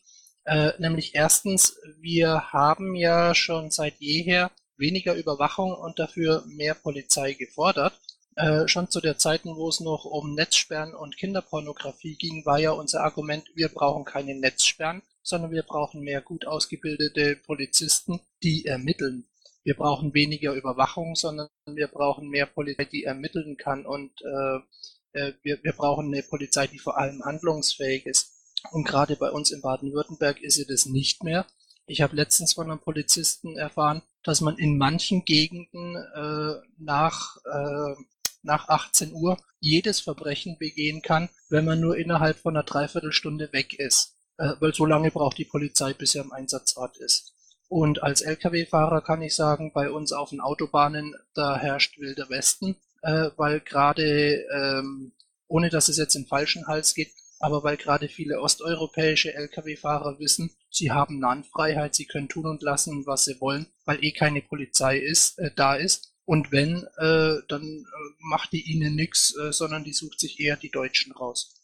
[0.48, 7.34] Äh, nämlich erstens, wir haben ja schon seit jeher weniger Überwachung und dafür mehr Polizei
[7.34, 8.00] gefordert.
[8.34, 12.70] Äh, schon zu der Zeiten, wo es noch um Netzsperren und Kinderpornografie ging, war ja
[12.70, 19.26] unser Argument, wir brauchen keine Netzsperren, sondern wir brauchen mehr gut ausgebildete Polizisten, die ermitteln.
[19.64, 25.32] Wir brauchen weniger Überwachung, sondern wir brauchen mehr Polizei, die ermitteln kann und äh, äh
[25.42, 28.37] wir, wir brauchen eine Polizei, die vor allem handlungsfähig ist.
[28.70, 31.46] Und gerade bei uns in Baden-Württemberg ist sie das nicht mehr.
[31.86, 37.94] Ich habe letztens von einem Polizisten erfahren, dass man in manchen Gegenden äh, nach, äh,
[38.42, 43.78] nach 18 Uhr jedes Verbrechen begehen kann, wenn man nur innerhalb von einer Dreiviertelstunde weg
[43.78, 44.14] ist.
[44.38, 47.32] Äh, weil so lange braucht die Polizei, bis er im Einsatzrad ist.
[47.68, 52.76] Und als Lkw-Fahrer kann ich sagen, bei uns auf den Autobahnen, da herrscht wilder Westen,
[53.02, 55.12] äh, weil gerade, ähm,
[55.48, 60.50] ohne dass es jetzt in falschen Hals geht, aber weil gerade viele osteuropäische Lkw-Fahrer wissen,
[60.70, 64.98] sie haben Nahenfreiheit, sie können tun und lassen, was sie wollen, weil eh keine Polizei
[64.98, 66.14] ist, äh, da ist.
[66.24, 70.56] Und wenn, äh, dann äh, macht die ihnen nichts, äh, sondern die sucht sich eher
[70.56, 71.54] die Deutschen raus.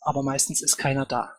[0.00, 1.34] Aber meistens ist keiner da.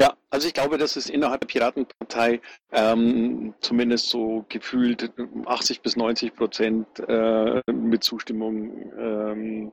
[0.00, 5.10] Ja, also ich glaube, dass es innerhalb der Piratenpartei ähm, zumindest so gefühlt
[5.46, 9.72] 80 bis 90 Prozent äh, mit Zustimmung ähm,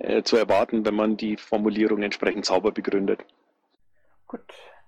[0.00, 3.24] äh, zu erwarten, wenn man die Formulierung entsprechend sauber begründet.
[4.26, 4.40] Gut,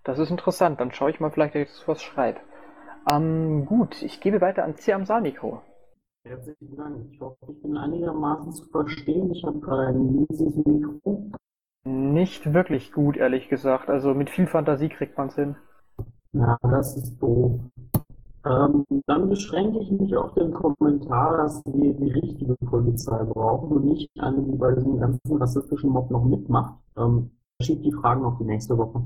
[0.04, 0.80] das ist interessant.
[0.80, 2.40] Dann schaue ich mal vielleicht, dass ich was schreibe.
[3.10, 5.62] Ähm, gut, ich gebe weiter an Ciam Saniko.
[6.24, 7.06] Herzlichen Dank.
[7.10, 9.32] Ich hoffe, ich bin einigermaßen zu verstehen.
[9.32, 11.30] Ich habe gerade ein mieses Mikro.
[11.84, 13.88] Nicht wirklich gut, ehrlich gesagt.
[13.88, 15.56] Also mit viel Fantasie kriegt man es hin.
[16.32, 17.60] Na, das ist doof.
[18.44, 23.84] Ähm, dann beschränke ich mich auf den Kommentar, dass wir die richtige Polizei brauchen und
[23.84, 26.74] nicht eine, die bei diesem ganzen rassistischen Mob noch mitmacht.
[26.96, 29.02] Ähm, schiebt die Fragen auf die nächste Woche.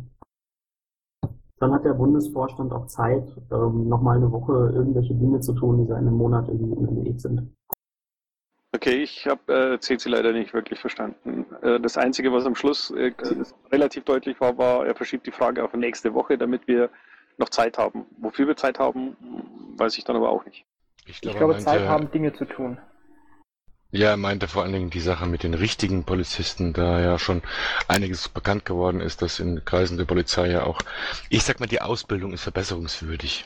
[1.59, 5.87] Dann hat der Bundesvorstand auch Zeit, ähm, nochmal eine Woche irgendwelche Dinge zu tun, die
[5.87, 7.55] seit einem Monat irgendwie Weg sind.
[8.75, 11.47] Okay, ich habe äh, CC leider nicht wirklich verstanden.
[11.63, 13.13] Äh, das Einzige, was am Schluss äh,
[13.71, 16.91] relativ deutlich war, war, er verschiebt die Frage auf nächste Woche, damit wir
[17.39, 18.07] noch Zeit haben.
[18.19, 19.17] Wofür wir Zeit haben,
[19.77, 20.65] weiß ich dann aber auch nicht.
[21.07, 22.79] Ich glaube, ich glaube meinte, Zeit haben, Dinge zu tun.
[23.91, 27.43] Ja, er meinte vor allen Dingen die Sache mit den richtigen Polizisten, da ja schon
[27.87, 30.81] einiges bekannt geworden ist, dass in Kreisen der Polizei ja auch,
[31.31, 33.45] ich sag mal, die Ausbildung ist verbesserungswürdig.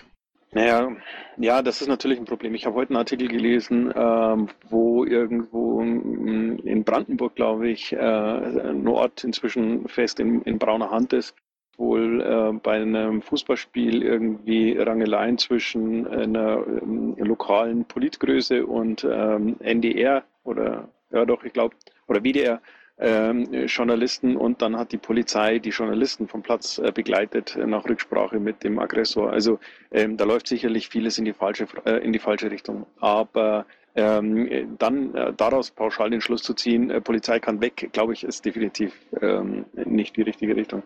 [0.52, 0.90] Naja,
[1.36, 2.54] ja, das ist natürlich ein Problem.
[2.54, 8.88] Ich habe heute einen Artikel gelesen, ähm, wo irgendwo in Brandenburg, glaube ich, äh, ein
[8.88, 11.34] Ort inzwischen fest in, in brauner Hand ist,
[11.78, 20.24] wohl äh, bei einem Fußballspiel irgendwie Rangeleien zwischen einer ähm, lokalen Politgröße und ähm, NDR
[20.44, 21.74] oder ja doch, ich glaube,
[22.06, 22.60] oder WDR
[22.98, 28.40] ähm, Journalisten und dann hat die Polizei die Journalisten vom Platz äh, begleitet nach Rücksprache
[28.40, 29.30] mit dem Aggressor.
[29.30, 29.60] Also
[29.92, 32.86] ähm, da läuft sicherlich vieles in die falsche äh, in die falsche Richtung.
[32.98, 38.12] Aber ähm, dann äh, daraus pauschal den Schluss zu ziehen, äh, Polizei kann weg, glaube
[38.12, 40.82] ich, ist definitiv ähm, nicht die richtige Richtung.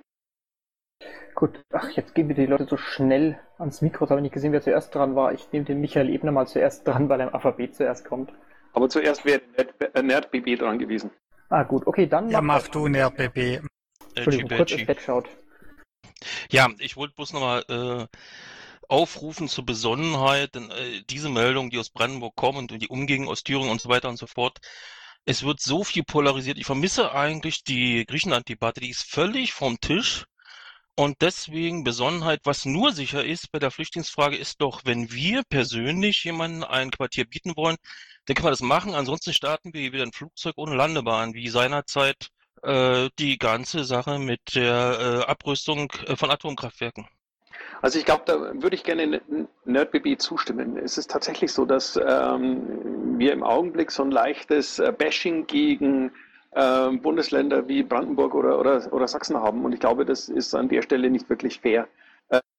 [1.34, 4.04] Gut, ach, jetzt gehen wir die Leute so schnell ans Mikro.
[4.04, 5.32] Jetzt habe ich nicht gesehen, wer zuerst dran war.
[5.32, 8.32] Ich nehme den Michael Ebner mal zuerst dran, weil er im Alphabet zuerst kommt.
[8.72, 9.40] Aber zuerst wäre
[9.94, 11.10] NerdBB dran gewesen.
[11.48, 12.30] Ah, gut, okay, dann.
[12.30, 13.60] Ja, mach du NerdBB.
[14.14, 15.28] Entschuldigung, kurz ist wegschaut.
[16.50, 18.06] Ja, ich wollte bloß nochmal äh,
[18.88, 23.42] aufrufen zur Besonnenheit, denn äh, diese Meldungen, die aus Brandenburg kommen und die umgingen aus
[23.42, 24.58] Thüringen und so weiter und so fort,
[25.24, 26.58] es wird so viel polarisiert.
[26.58, 30.26] Ich vermisse eigentlich die Griechenland-Debatte, die ist völlig vom Tisch.
[30.94, 36.22] Und deswegen Besonnenheit, was nur sicher ist bei der Flüchtlingsfrage, ist doch, wenn wir persönlich
[36.24, 37.76] jemanden ein Quartier bieten wollen,
[38.26, 38.94] dann kann man das machen.
[38.94, 42.28] Ansonsten starten wir wieder ein Flugzeug ohne Landebahn, wie seinerzeit
[42.62, 47.08] äh, die ganze Sache mit der äh, Abrüstung äh, von Atomkraftwerken.
[47.80, 49.20] Also ich glaube, da würde ich gerne
[49.64, 50.76] NerdBB zustimmen.
[50.76, 56.12] Es ist tatsächlich so, dass ähm, wir im Augenblick so ein leichtes äh, Bashing gegen
[56.54, 59.64] ähm, Bundesländer wie Brandenburg oder, oder, oder Sachsen haben.
[59.64, 61.88] Und ich glaube, das ist an der Stelle nicht wirklich fair.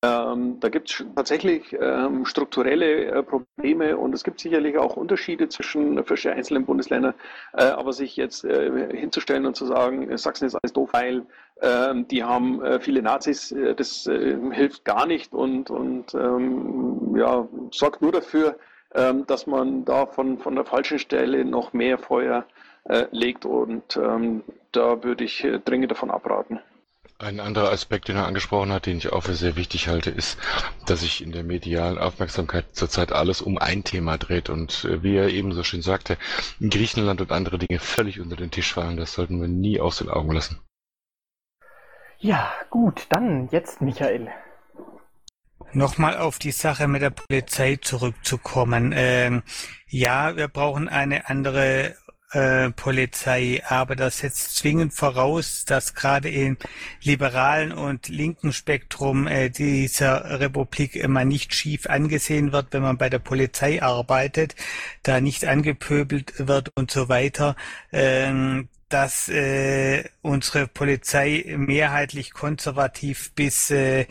[0.04, 5.48] Ähm, da gibt es tatsächlich ähm, strukturelle äh, Probleme und es gibt sicherlich auch Unterschiede
[5.48, 7.14] zwischen verschiedenen einzelnen Bundesländern.
[7.54, 11.26] Äh, aber sich jetzt äh, hinzustellen und zu sagen, äh, Sachsen ist alles doof, weil
[11.62, 17.48] ähm, die haben äh, viele Nazis, äh, das hilft gar nicht und, und ähm, ja,
[17.72, 18.58] sorgt nur dafür,
[18.94, 22.46] ähm, dass man da von, von der falschen Stelle noch mehr Feuer
[22.86, 23.46] äh, legt.
[23.46, 26.60] Und ähm, da würde ich äh, dringend davon abraten.
[27.20, 30.38] Ein anderer Aspekt, den er angesprochen hat, den ich auch für sehr wichtig halte, ist,
[30.88, 34.50] dass sich in der medialen Aufmerksamkeit zurzeit alles um ein Thema dreht.
[34.50, 36.18] Und äh, wie er eben so schön sagte,
[36.60, 38.98] Griechenland und andere Dinge völlig unter den Tisch fallen.
[38.98, 40.60] Das sollten wir nie aus den Augen lassen.
[42.20, 44.30] Ja, gut, dann jetzt Michael.
[45.74, 48.94] Nochmal auf die Sache mit der Polizei zurückzukommen.
[48.96, 49.44] Ähm,
[49.88, 51.96] ja, wir brauchen eine andere
[52.76, 56.58] Polizei, aber das setzt zwingend voraus, dass gerade im
[57.02, 63.10] liberalen und linken Spektrum äh, dieser Republik immer nicht schief angesehen wird, wenn man bei
[63.10, 64.56] der Polizei arbeitet,
[65.04, 67.56] da nicht angepöbelt wird und so weiter.
[68.94, 74.06] Dass äh, unsere Polizei mehrheitlich konservativ bis äh,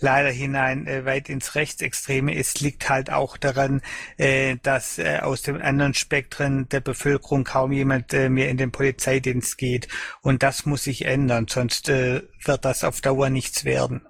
[0.00, 3.80] leider hinein äh, weit ins Rechtsextreme ist, liegt halt auch daran,
[4.18, 8.72] äh, dass äh, aus den anderen Spektren der Bevölkerung kaum jemand äh, mehr in den
[8.72, 9.88] Polizeidienst geht.
[10.20, 14.02] Und das muss sich ändern, sonst äh, wird das auf Dauer nichts werden.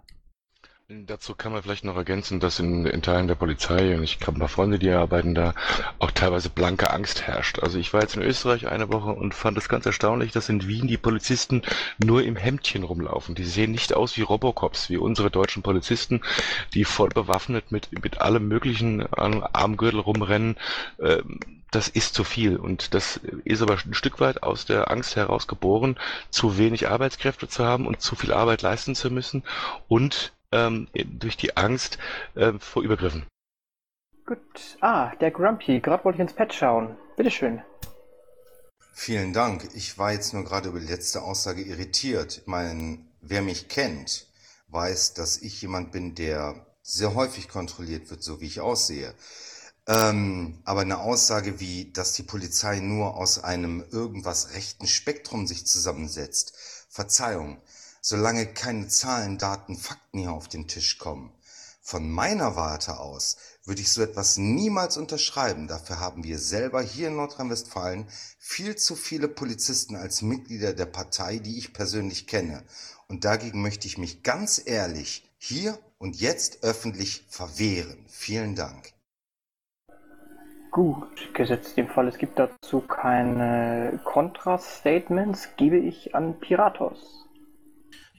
[0.89, 4.37] Dazu kann man vielleicht noch ergänzen, dass in, in Teilen der Polizei, und ich habe
[4.37, 5.53] ein paar Freunde, die arbeiten da,
[5.99, 7.59] auch teilweise blanke Angst herrscht.
[7.59, 10.69] Also ich war jetzt in Österreich eine Woche und fand es ganz erstaunlich, dass in
[10.69, 11.63] Wien die Polizisten
[11.99, 13.35] nur im Hemdchen rumlaufen.
[13.35, 16.21] Die sehen nicht aus wie Robocops, wie unsere deutschen Polizisten,
[16.73, 20.55] die voll bewaffnet mit, mit allem möglichen an Armgürtel rumrennen.
[21.01, 21.41] Ähm,
[21.73, 25.49] das ist zu viel und das ist aber ein Stück weit aus der Angst heraus
[25.49, 25.99] geboren,
[26.31, 29.43] zu wenig Arbeitskräfte zu haben und zu viel Arbeit leisten zu müssen
[29.89, 31.99] und ähm, durch die Angst
[32.35, 33.25] äh, vor Übergriffen.
[34.27, 34.77] Gut.
[34.81, 35.81] Ah, der Grumpy.
[35.81, 36.97] Gerade wollte ich ins Pad schauen.
[37.17, 37.63] Bitteschön.
[38.93, 39.69] Vielen Dank.
[39.75, 42.39] Ich war jetzt nur gerade über die letzte Aussage irritiert.
[42.39, 44.27] Ich meine, wer mich kennt,
[44.69, 49.15] weiß, dass ich jemand bin, der sehr häufig kontrolliert wird, so wie ich aussehe.
[49.87, 55.67] Ähm, aber eine Aussage wie, dass die Polizei nur aus einem irgendwas rechten Spektrum sich
[55.67, 56.57] zusammensetzt,
[56.89, 57.61] Verzeihung,
[58.09, 61.33] solange keine Zahlen, Daten, Fakten hier auf den Tisch kommen.
[61.83, 65.67] Von meiner Warte aus würde ich so etwas niemals unterschreiben.
[65.67, 68.07] Dafür haben wir selber hier in Nordrhein-Westfalen
[68.39, 72.63] viel zu viele Polizisten als Mitglieder der Partei, die ich persönlich kenne.
[73.09, 78.07] Und dagegen möchte ich mich ganz ehrlich hier und jetzt öffentlich verwehren.
[78.09, 78.93] Vielen Dank.
[80.71, 87.26] Gut, gesetzt dem Fall, es gibt dazu keine Kontrastatements, gebe ich an Piratos.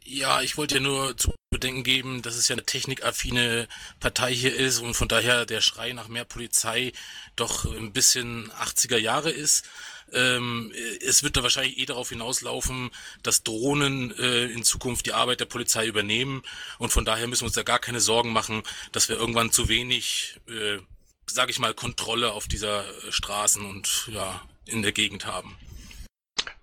[0.10, 3.68] Ja, ich wollte ja nur zu bedenken geben, dass es ja eine technikaffine
[4.00, 6.94] Partei hier ist und von daher der Schrei nach mehr Polizei
[7.36, 9.66] doch ein bisschen 80er Jahre ist.
[10.14, 10.72] Ähm,
[11.06, 12.90] es wird da wahrscheinlich eh darauf hinauslaufen,
[13.22, 16.42] dass Drohnen äh, in Zukunft die Arbeit der Polizei übernehmen
[16.78, 19.68] und von daher müssen wir uns da gar keine Sorgen machen, dass wir irgendwann zu
[19.68, 20.78] wenig, äh,
[21.26, 25.58] sage ich mal, Kontrolle auf dieser Straßen und ja in der Gegend haben.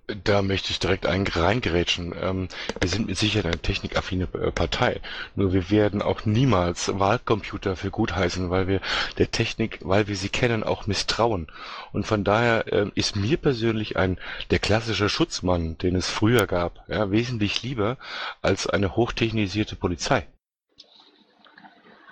[0.06, 2.14] Da möchte ich direkt ein, reingerätschen.
[2.20, 5.00] Ähm, wir sind mit Sicherheit eine technikaffine äh, Partei.
[5.34, 8.80] Nur wir werden auch niemals Wahlcomputer für gut heißen, weil wir
[9.16, 11.46] der Technik, weil wir sie kennen, auch misstrauen.
[11.92, 14.18] Und von daher äh, ist mir persönlich ein
[14.50, 17.96] der klassische Schutzmann, den es früher gab, ja, wesentlich lieber
[18.42, 20.26] als eine hochtechnisierte Polizei.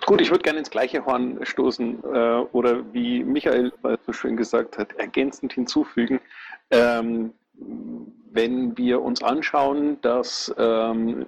[0.05, 2.17] Gut, ich würde gerne ins gleiche Horn stoßen äh,
[2.51, 3.71] oder wie Michael
[4.05, 6.19] so schön gesagt hat, ergänzend hinzufügen.
[6.71, 11.27] Ähm, wenn wir uns anschauen, dass ähm,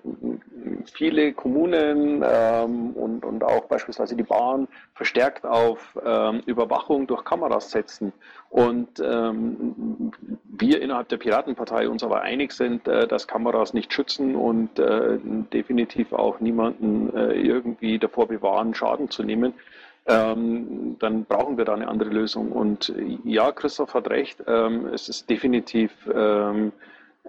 [0.91, 7.69] viele Kommunen ähm, und, und auch beispielsweise die Bahn verstärkt auf ähm, Überwachung durch Kameras
[7.69, 8.11] setzen
[8.49, 10.11] und ähm,
[10.45, 15.19] wir innerhalb der Piratenpartei uns aber einig sind, äh, dass Kameras nicht schützen und äh,
[15.53, 19.53] definitiv auch niemanden äh, irgendwie davor bewahren, Schaden zu nehmen,
[20.07, 22.51] ähm, dann brauchen wir da eine andere Lösung.
[22.51, 26.71] Und ja, Christoph hat recht, ähm, es ist definitiv ähm,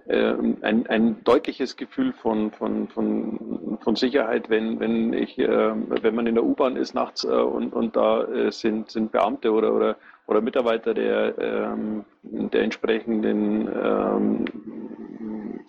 [0.05, 6.15] äh, ein, ein deutliches Gefühl von, von, von, von Sicherheit, wenn, wenn, ich, äh, wenn
[6.15, 9.73] man in der U-Bahn ist nachts äh, und, und da äh, sind, sind Beamte oder,
[9.73, 14.45] oder, oder Mitarbeiter der, ähm, der entsprechenden ähm,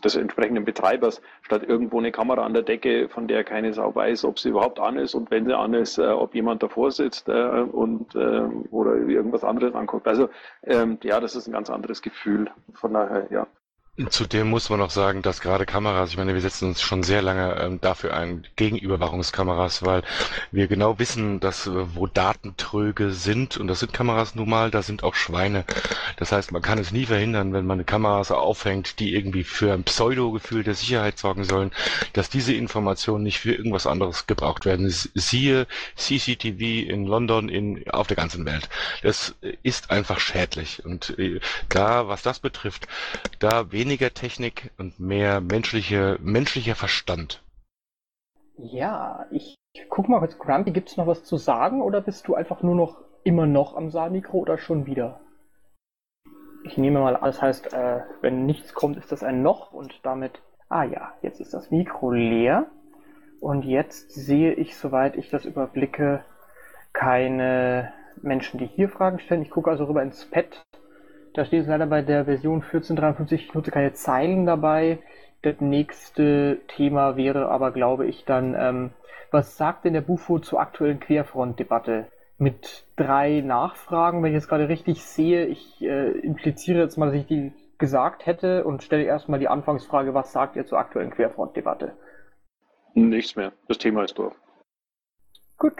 [0.05, 4.25] des entsprechenden Betreibers, statt irgendwo eine Kamera an der Decke, von der keine Sau weiß,
[4.25, 7.29] ob sie überhaupt an ist und wenn sie an ist, äh, ob jemand davor sitzt
[7.29, 10.07] äh, und äh, oder irgendwas anderes anguckt.
[10.07, 10.29] Also
[10.65, 12.51] ähm, ja, das ist ein ganz anderes Gefühl.
[12.75, 13.47] Von daher, ja.
[14.11, 17.21] Zudem muss man noch sagen, dass gerade Kameras, ich meine, wir setzen uns schon sehr
[17.21, 20.03] lange ähm, dafür ein, gegen Überwachungskameras, weil
[20.53, 24.83] wir genau wissen, dass äh, wo Datentröge sind, und das sind Kameras nun mal, da
[24.83, 25.65] sind auch Schweine.
[26.17, 29.83] Das heißt, man kann es nie verhindern, wenn man Kameras aufhängt, die irgendwie für ein
[29.83, 31.73] Pseudo-Gefühl der Sicherheit sorgen sollen,
[32.13, 34.89] dass diese Informationen nicht für irgendwas anderes gebraucht werden.
[34.89, 38.69] Siehe CCTV in London, in, auf der ganzen Welt.
[39.03, 39.35] Das
[39.65, 40.85] ist einfach schädlich.
[40.85, 42.87] Und äh, da, was das betrifft,
[43.41, 47.42] da wenig weniger Technik und mehr menschliche, menschlicher Verstand.
[48.58, 49.56] Ja, ich
[49.88, 52.75] guck mal kurz, Grumpy, gibt es noch was zu sagen oder bist du einfach nur
[52.75, 55.21] noch immer noch am Saalmikro oder schon wieder?
[56.65, 60.42] Ich nehme mal, das heißt, äh, wenn nichts kommt, ist das ein Noch und damit,
[60.69, 62.67] ah ja, jetzt ist das Mikro leer
[63.40, 66.27] und jetzt sehe ich, soweit ich das überblicke,
[66.92, 69.40] keine Menschen, die hier Fragen stellen.
[69.40, 70.63] Ich gucke also rüber ins Pad
[71.39, 74.99] da steht es leider bei der Version 1453, ich nutze keine Zeilen dabei.
[75.43, 78.91] Das nächste Thema wäre aber, glaube ich, dann, ähm,
[79.31, 82.09] was sagt denn der Bufo zur aktuellen Querfront-Debatte?
[82.39, 85.47] Mit drei Nachfragen, wenn ich es gerade richtig sehe.
[85.47, 90.15] Ich äh, impliziere jetzt mal, dass ich die gesagt hätte und stelle erstmal die Anfangsfrage,
[90.15, 91.97] was sagt ihr zur aktuellen Querfrontdebatte?
[92.95, 93.53] Nichts mehr.
[93.69, 94.35] Das Thema ist durch.
[95.57, 95.77] Gut,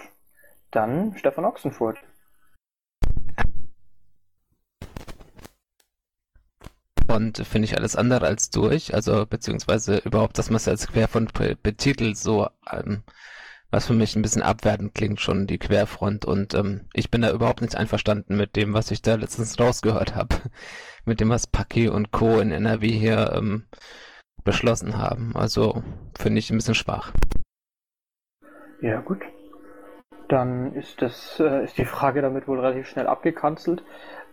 [0.71, 1.99] dann Stefan Ochsenfurt.
[7.09, 11.33] Und finde ich alles andere als durch, also beziehungsweise überhaupt, dass man es als Querfront
[11.63, 13.03] betitelt, so ähm,
[13.71, 16.25] was für mich ein bisschen abwertend klingt schon, die Querfront.
[16.25, 20.15] Und ähm, ich bin da überhaupt nicht einverstanden mit dem, was ich da letztens rausgehört
[20.15, 20.37] habe.
[21.05, 22.39] mit dem, was Paki und Co.
[22.41, 23.67] in NRW hier ähm,
[24.45, 25.33] beschlossen haben.
[25.35, 25.83] Also
[26.19, 27.13] finde ich ein bisschen schwach.
[28.81, 29.23] Ja, gut.
[30.29, 33.83] Dann ist das, äh, ist die Frage damit wohl relativ schnell abgekanzelt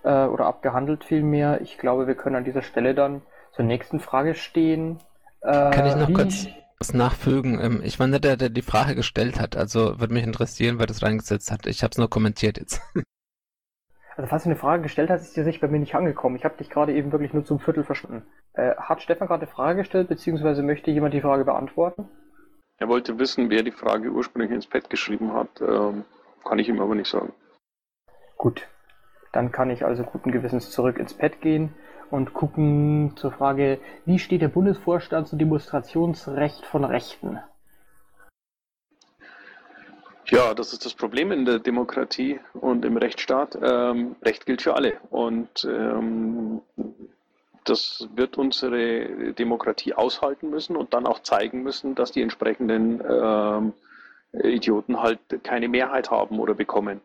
[0.05, 1.59] äh, oder abgehandelt vielmehr.
[1.61, 4.99] Ich glaube, wir können an dieser Stelle dann zur nächsten Frage stehen.
[5.41, 6.13] Äh, Kann ich noch wie...
[6.13, 6.47] kurz
[6.79, 7.59] was nachfügen?
[7.61, 9.55] Ähm, ich war nicht der, der die Frage gestellt hat.
[9.55, 11.65] Also würde mich interessieren, wer das reingesetzt hat.
[11.65, 12.81] Ich habe es nur kommentiert jetzt.
[14.17, 16.37] Also falls du eine Frage gestellt hast, ist die sich bei mir nicht angekommen.
[16.37, 18.25] Ich habe dich gerade eben wirklich nur zum Viertel verstanden.
[18.53, 22.07] Äh, hat Stefan gerade eine Frage gestellt, beziehungsweise möchte jemand die Frage beantworten?
[22.77, 25.49] Er wollte wissen, wer die Frage ursprünglich ins Pad geschrieben hat.
[25.59, 26.05] Ähm,
[26.45, 27.33] kann ich ihm aber nicht sagen.
[28.37, 28.65] Gut.
[29.35, 31.73] Dann kann ich also guten Gewissens zurück ins Pad gehen
[32.09, 37.39] und gucken zur Frage, wie steht der Bundesvorstand zum Demonstrationsrecht von Rechten?
[40.27, 43.59] Ja, das ist das Problem in der Demokratie und im Rechtsstaat.
[43.61, 44.93] Ähm, Recht gilt für alle.
[45.09, 46.61] Und ähm,
[47.65, 53.73] das wird unsere Demokratie aushalten müssen und dann auch zeigen müssen, dass die entsprechenden ähm,
[54.31, 57.01] Idioten halt keine Mehrheit haben oder bekommen.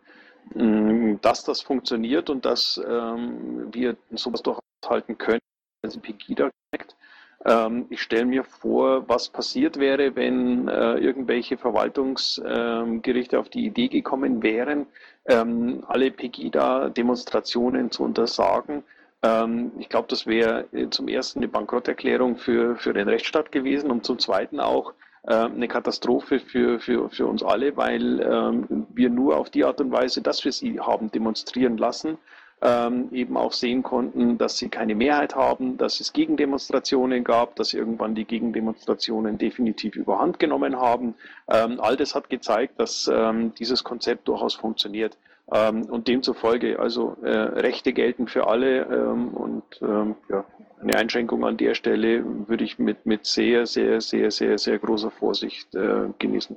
[0.55, 5.41] Mm, dass das funktioniert und dass ähm, wir sowas durchhalten können,
[5.83, 6.97] also Pegida connect.
[7.45, 13.65] Ähm, ich stelle mir vor, was passiert wäre, wenn äh, irgendwelche Verwaltungsgerichte ähm, auf die
[13.65, 14.87] Idee gekommen wären,
[15.27, 18.83] ähm, alle Pegida-Demonstrationen zu untersagen.
[19.23, 23.91] Ähm, ich glaube, das wäre äh, zum ersten eine Bankrotterklärung für, für den Rechtsstaat gewesen
[23.91, 29.37] und zum zweiten auch eine Katastrophe für, für, für uns alle, weil ähm, wir nur
[29.37, 32.17] auf die Art und Weise, dass wir sie haben demonstrieren lassen,
[32.63, 37.75] ähm, eben auch sehen konnten, dass sie keine Mehrheit haben, dass es Gegendemonstrationen gab, dass
[37.75, 41.15] irgendwann die Gegendemonstrationen definitiv überhand genommen haben.
[41.49, 43.11] Ähm, all das hat gezeigt, dass
[43.59, 45.19] dieses Konzept durchaus funktioniert.
[45.53, 50.45] Ähm, und demzufolge, also äh, Rechte gelten für alle ähm, und ähm, ja,
[50.81, 55.11] eine Einschränkung an der Stelle würde ich mit, mit sehr, sehr, sehr, sehr, sehr großer
[55.11, 56.57] Vorsicht äh, genießen.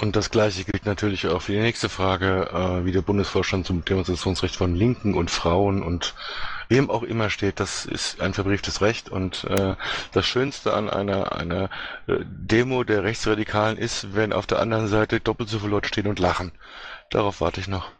[0.00, 3.84] Und das Gleiche gilt natürlich auch für die nächste Frage, äh, wie der Bundesvorstand zum
[3.84, 6.14] Demonstrationsrecht von Linken und Frauen und
[6.70, 7.60] wem auch immer steht.
[7.60, 9.74] Das ist ein verbrieftes Recht und äh,
[10.12, 11.64] das Schönste an einer, einer
[12.06, 16.06] äh, Demo der Rechtsradikalen ist, wenn auf der anderen Seite doppelt so viele Leute stehen
[16.06, 16.52] und lachen.
[17.10, 17.90] Darauf warte ich noch.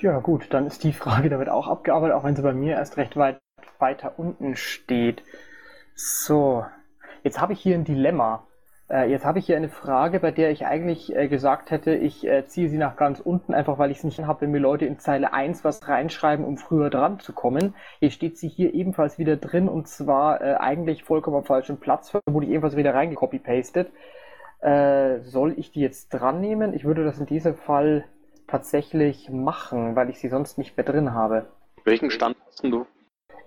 [0.00, 2.96] Ja, gut, dann ist die Frage damit auch abgearbeitet, auch wenn sie bei mir erst
[2.98, 3.38] recht weit
[3.78, 5.22] weiter unten steht.
[5.94, 6.64] So,
[7.22, 8.46] jetzt habe ich hier ein Dilemma.
[8.88, 12.26] Äh, jetzt habe ich hier eine Frage, bei der ich eigentlich äh, gesagt hätte, ich
[12.26, 14.84] äh, ziehe sie nach ganz unten, einfach weil ich es nicht habe, wenn mir Leute
[14.84, 17.74] in Zeile 1 was reinschreiben, um früher dran zu kommen.
[17.98, 22.12] Jetzt steht sie hier ebenfalls wieder drin und zwar äh, eigentlich vollkommen am falschen Platz,
[22.26, 23.90] wurde ich ebenfalls wieder reingekopy-pastet.
[24.60, 26.72] Äh, soll ich die jetzt dran nehmen?
[26.72, 28.04] Ich würde das in diesem Fall
[28.46, 31.46] tatsächlich machen, weil ich sie sonst nicht mehr drin habe.
[31.84, 32.86] Welchen Stand hast du?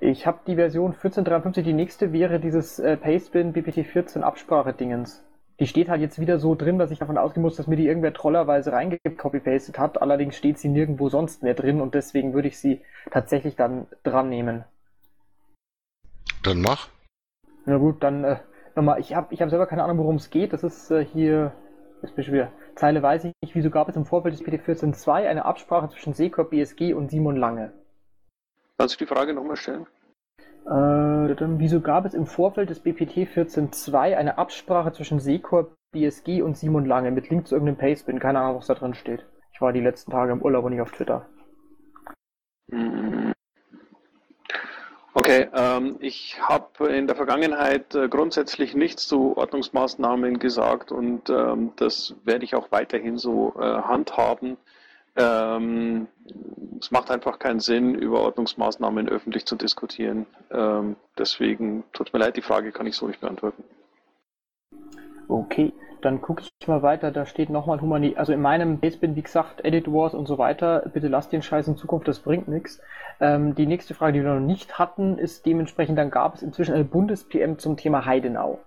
[0.02, 5.24] Ich habe die Version 1453, die nächste wäre dieses äh, Pastebin BPT14 Absprache-Dingens.
[5.60, 7.88] Die steht halt jetzt wieder so drin, dass ich davon ausgehen muss, dass mir die
[7.88, 10.02] irgendwer trollerweise reingecopy-pastet hat.
[10.02, 12.82] Allerdings steht sie nirgendwo sonst mehr drin und deswegen würde ich sie
[13.12, 14.64] tatsächlich dann dran nehmen.
[16.44, 16.88] Dann mach.
[17.66, 18.38] Na gut, dann äh,
[18.80, 20.54] nochmal, ich habe ich hab selber keine Ahnung, worum es geht.
[20.54, 21.54] Das ist äh, hier,
[22.02, 25.12] jetzt bin ich wieder, Zeile weiß ich nicht, wieso gab es im Vorfeld des PT14.2
[25.28, 27.74] eine Absprache zwischen Seekorp BSG und Simon Lange?
[28.78, 29.86] Kannst du die Frage nochmal stellen?
[30.66, 36.42] Äh, dann, wieso gab es im Vorfeld des BPT 14.2 eine Absprache zwischen Seekorp, BSG
[36.42, 38.20] und Simon Lange mit Link zu irgendeinem Pastebin?
[38.20, 39.26] Keine Ahnung, was da drin steht.
[39.54, 41.26] Ich war die letzten Tage im Urlaub und nicht auf Twitter.
[42.68, 43.34] Mhm.
[45.20, 51.74] Okay, ähm, ich habe in der Vergangenheit äh, grundsätzlich nichts zu Ordnungsmaßnahmen gesagt und ähm,
[51.76, 54.56] das werde ich auch weiterhin so äh, handhaben.
[55.18, 56.08] Ähm,
[56.80, 60.26] es macht einfach keinen Sinn, über Ordnungsmaßnahmen öffentlich zu diskutieren.
[60.52, 63.66] Ähm, deswegen tut mir leid, die Frage kann ich so nicht beantworten.
[65.28, 67.12] Okay, dann gucke ich mal weiter.
[67.12, 68.16] Da steht nochmal Humani.
[68.18, 70.90] Also in meinem Basebin, wie gesagt, Edit Wars und so weiter.
[70.94, 72.82] Bitte lasst den Scheiß in Zukunft, das bringt nichts.
[73.20, 76.74] Ähm, die nächste Frage, die wir noch nicht hatten, ist dementsprechend, dann gab es inzwischen
[76.74, 78.60] eine Bundes-PM zum Thema Heidenau.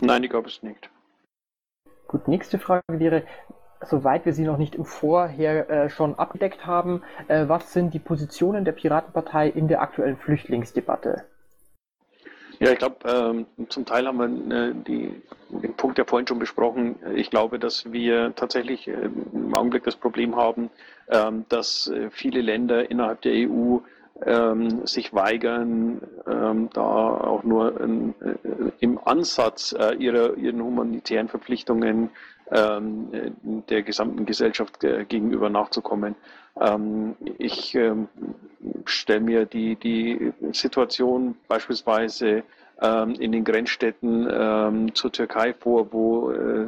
[0.00, 0.90] Nein, die gab es nicht.
[2.08, 3.22] Gut, nächste Frage wäre,
[3.80, 7.98] soweit wir sie noch nicht im Vorher äh, schon abgedeckt haben, äh, was sind die
[7.98, 11.24] Positionen der Piratenpartei in der aktuellen Flüchtlingsdebatte?
[12.62, 16.38] Ja, ich glaube, ähm, zum Teil haben wir äh, die, den Punkt ja vorhin schon
[16.38, 16.94] besprochen.
[17.16, 18.92] Ich glaube, dass wir tatsächlich äh,
[19.32, 20.70] im Augenblick das Problem haben,
[21.08, 23.78] ähm, dass äh, viele Länder innerhalb der EU
[24.24, 31.26] ähm, sich weigern, ähm, da auch nur in, äh, im Ansatz äh, ihrer, ihren humanitären
[31.26, 32.10] Verpflichtungen ähm,
[32.52, 36.14] der gesamten Gesellschaft äh, gegenüber nachzukommen.
[36.60, 38.08] Ähm, ich ähm,
[38.84, 42.42] stelle mir die, die Situation beispielsweise
[42.82, 46.66] ähm, in den Grenzstädten ähm, zur Türkei vor, wo äh,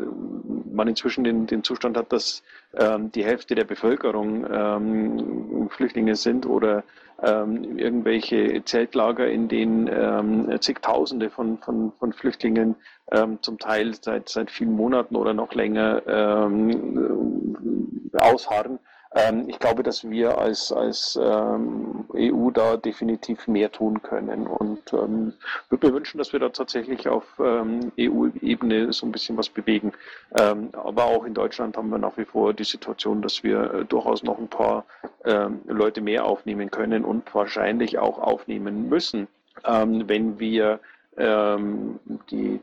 [0.73, 2.43] man inzwischen den, den Zustand hat, dass
[2.75, 6.85] ähm, die Hälfte der Bevölkerung ähm, Flüchtlinge sind oder
[7.23, 12.77] ähm, irgendwelche Zeltlager, in denen ähm, zigtausende von, von, von Flüchtlingen
[13.13, 18.79] ähm, zum Teil seit, seit vielen Monaten oder noch länger ähm, ausharren.
[19.15, 24.93] Ähm, ich glaube, dass wir als, als ähm, EU da definitiv mehr tun können und
[24.93, 25.35] ähm,
[25.69, 29.93] würde mir wünschen, dass wir da tatsächlich auf ähm, EU-Ebene so ein bisschen was bewegen.
[30.37, 33.85] Ähm, aber auch in Deutschland haben wir nach wie vor die Situation, dass wir äh,
[33.85, 34.85] durchaus noch ein paar
[35.25, 39.29] ähm, Leute mehr aufnehmen können und wahrscheinlich auch aufnehmen müssen,
[39.67, 40.81] wenn wir
[41.17, 42.61] die,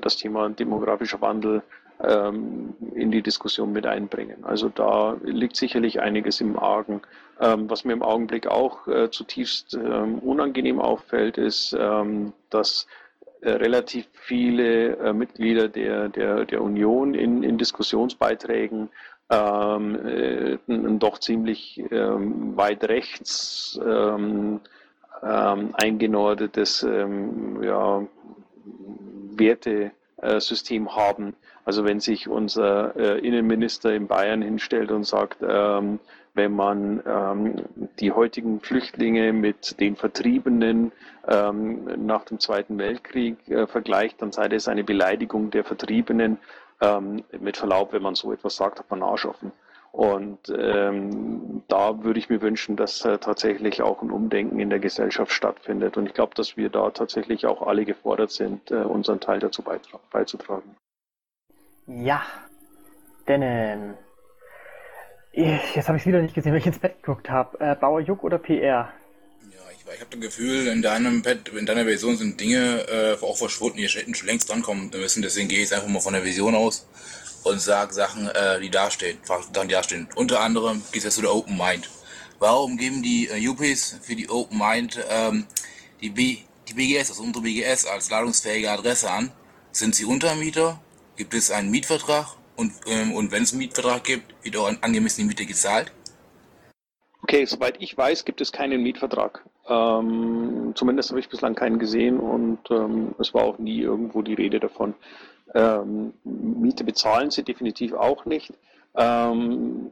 [0.00, 1.62] das Thema demografischer Wandel
[2.02, 4.44] ähm, in die Diskussion mit einbringen.
[4.44, 7.02] Also da liegt sicherlich einiges im Argen.
[7.40, 12.86] Ähm, was mir im Augenblick auch äh, zutiefst ähm, unangenehm auffällt, ist, ähm, dass
[13.40, 18.88] äh, relativ viele äh, Mitglieder der, der, der Union in, in Diskussionsbeiträgen
[19.30, 20.58] ähm, äh,
[20.98, 24.60] doch ziemlich ähm, weit rechts ähm,
[25.22, 28.06] eingenordetes ähm, ja,
[29.36, 31.34] Wertesystem haben.
[31.64, 35.98] Also wenn sich unser äh, Innenminister in Bayern hinstellt und sagt, ähm,
[36.34, 37.64] wenn man ähm,
[38.00, 40.92] die heutigen Flüchtlinge mit den Vertriebenen
[41.28, 46.38] ähm, nach dem Zweiten Weltkrieg äh, vergleicht, dann sei das eine Beleidigung der Vertriebenen.
[46.80, 49.52] Ähm, mit Verlaub, wenn man so etwas sagt, hat man Arsch offen.
[49.92, 54.80] Und ähm, da würde ich mir wünschen, dass äh, tatsächlich auch ein Umdenken in der
[54.80, 55.96] Gesellschaft stattfindet.
[55.96, 59.62] Und ich glaube, dass wir da tatsächlich auch alle gefordert sind, äh, unseren Teil dazu
[60.10, 60.74] beizutragen.
[61.86, 62.22] Ja,
[63.28, 63.94] denn
[65.32, 67.58] jetzt habe ich wieder nicht gesehen, weil ich ins Bett geguckt habe.
[67.60, 68.92] Äh, Bauer Juck oder PR?
[69.92, 73.76] Ich habe das Gefühl, in deinem Pad, in deiner Version sind Dinge äh, auch verschwunden,
[73.76, 75.22] die hätten schon längst drankommen müssen.
[75.22, 76.86] Deswegen gehe ich einfach mal von der Vision aus
[77.42, 80.08] und sage Sachen, äh, die dastehen, Sachen, dastehen.
[80.14, 81.90] Unter anderem geht es jetzt zu der Open Mind.
[82.38, 85.46] Warum geben die äh, UPs für die Open Mind ähm,
[86.00, 89.32] die, B, die BGS, also unsere BGS, als ladungsfähige Adresse an?
[89.70, 90.80] Sind sie Untermieter?
[91.16, 92.26] Gibt es einen Mietvertrag?
[92.56, 95.92] Und, ähm, und wenn es einen Mietvertrag gibt, wird auch an angemessene Miete gezahlt?
[97.22, 99.44] Okay, soweit ich weiß, gibt es keinen Mietvertrag.
[99.66, 104.34] Ähm, zumindest habe ich bislang keinen gesehen und ähm, es war auch nie irgendwo die
[104.34, 104.94] Rede davon.
[105.54, 108.52] Ähm, Miete bezahlen sie definitiv auch nicht.
[108.96, 109.90] Ähm,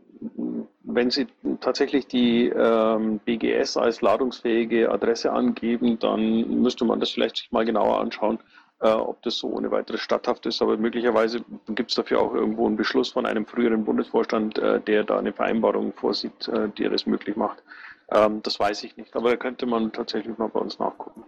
[0.85, 1.27] wenn Sie
[1.61, 7.65] tatsächlich die ähm, BGS als ladungsfähige Adresse angeben, dann müsste man das vielleicht sich mal
[7.65, 8.39] genauer anschauen,
[8.83, 10.61] äh, ob das so ohne weiteres statthaft ist.
[10.61, 15.05] Aber möglicherweise gibt es dafür auch irgendwo einen Beschluss von einem früheren Bundesvorstand, äh, der
[15.05, 17.63] da eine Vereinbarung vorsieht, äh, die das möglich macht.
[18.11, 21.25] Ähm, das weiß ich nicht, aber da könnte man tatsächlich mal bei uns nachgucken.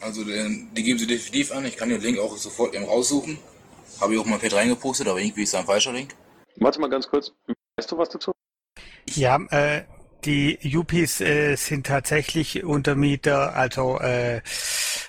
[0.00, 1.64] Also den, die geben Sie definitiv an.
[1.64, 3.38] Ich kann den Link auch sofort eben raussuchen.
[4.00, 6.14] Habe ich auch mal Pad reingepostet, aber irgendwie ist da ein falscher Link.
[6.56, 7.32] Warte mal ganz kurz.
[7.76, 8.32] Weißt du was dazu?
[9.06, 9.82] Ja, äh,
[10.24, 14.40] die Yuppies äh, sind tatsächlich Untermieter, also äh,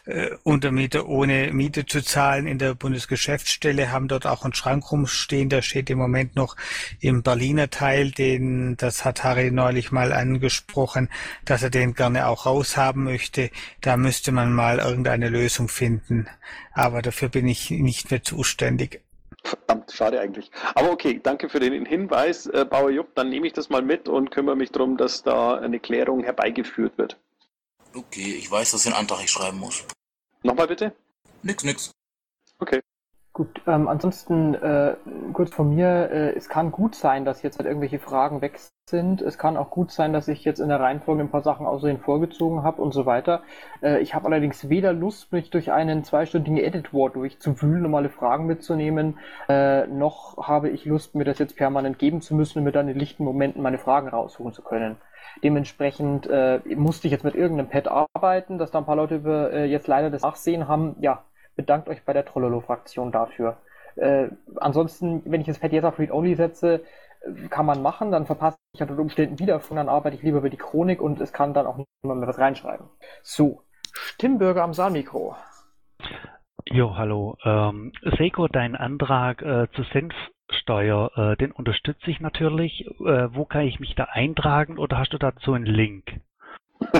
[0.06, 5.50] äh, Untermieter ohne Miete zu zahlen in der Bundesgeschäftsstelle, haben dort auch einen Schrank rumstehen,
[5.50, 6.56] der steht im Moment noch
[7.00, 11.10] im Berliner Teil, den, das hat Harry neulich mal angesprochen,
[11.46, 13.50] dass er den gerne auch raushaben möchte.
[13.82, 16.28] Da müsste man mal irgendeine Lösung finden.
[16.72, 19.02] Aber dafür bin ich nicht mehr zuständig.
[19.44, 20.52] Verdammt, schade eigentlich.
[20.76, 23.16] Aber okay, danke für den Hinweis, äh, Bauer Jupp.
[23.16, 26.98] Dann nehme ich das mal mit und kümmere mich darum, dass da eine Klärung herbeigeführt
[26.98, 27.18] wird.
[27.96, 29.84] Okay, ich weiß, dass ich einen Antrag ich schreiben muss.
[30.44, 30.94] Nochmal bitte?
[31.42, 31.92] Nix, nix.
[32.60, 32.82] Okay.
[33.40, 34.98] Gut, ähm, ansonsten äh,
[35.32, 38.60] kurz von mir, äh, es kann gut sein, dass jetzt halt irgendwelche Fragen weg
[38.90, 39.22] sind.
[39.22, 42.02] Es kann auch gut sein, dass ich jetzt in der Reihenfolge ein paar Sachen außerdem
[42.02, 43.44] vorgezogen habe und so weiter.
[43.82, 48.10] Äh, ich habe allerdings weder Lust, mich durch einen zweistündigen Edit War durchzuwühlen, um alle
[48.10, 49.18] Fragen mitzunehmen,
[49.48, 52.90] äh, noch habe ich Lust, mir das jetzt permanent geben zu müssen, um mir dann
[52.90, 54.98] in lichten Momenten meine Fragen raussuchen zu können.
[55.46, 59.54] Dementsprechend äh, musste ich jetzt mit irgendeinem Pad arbeiten, dass da ein paar Leute über,
[59.54, 60.98] äh, jetzt leider das Nachsehen haben.
[61.00, 61.24] Ja,
[61.56, 63.58] bedankt euch bei der Trollolo-Fraktion dafür.
[63.96, 66.84] Äh, ansonsten, wenn ich das Pad jetzt auf Read-Only setze,
[67.50, 70.50] kann man machen, dann verpasse ich unter Umständen wieder von, dann arbeite ich lieber über
[70.50, 72.88] die Chronik und es kann dann auch niemand mehr was reinschreiben.
[73.24, 75.36] So, Stimmbürger am Saalmikro.
[76.66, 77.36] Jo, hallo.
[77.44, 82.86] Ähm, Seiko, dein Antrag äh, zur Senfsteuer, äh, den unterstütze ich natürlich.
[83.00, 86.22] Äh, wo kann ich mich da eintragen oder hast du dazu einen Link?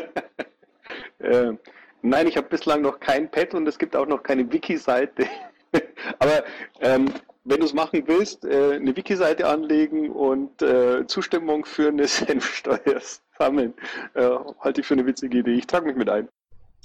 [2.02, 5.28] nein, ich habe bislang noch kein Pad und es gibt auch noch keine Wiki-Seite.
[6.20, 6.44] Aber
[6.82, 7.12] ähm,
[7.44, 13.02] wenn du es machen willst, äh, eine Wiki-Seite anlegen und äh, Zustimmung für eine Senfsteuer
[13.38, 13.74] sammeln,
[14.14, 14.30] äh,
[14.60, 15.54] halte ich für eine witzige Idee.
[15.54, 16.30] Ich trage mich mit ein.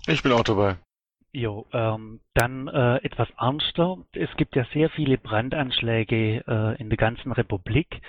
[0.06, 0.76] Ich bin auch dabei.
[1.32, 3.98] Jo, ähm, dann äh, etwas ernster.
[4.12, 8.00] Es gibt ja sehr viele Brandanschläge äh, in der ganzen Republik.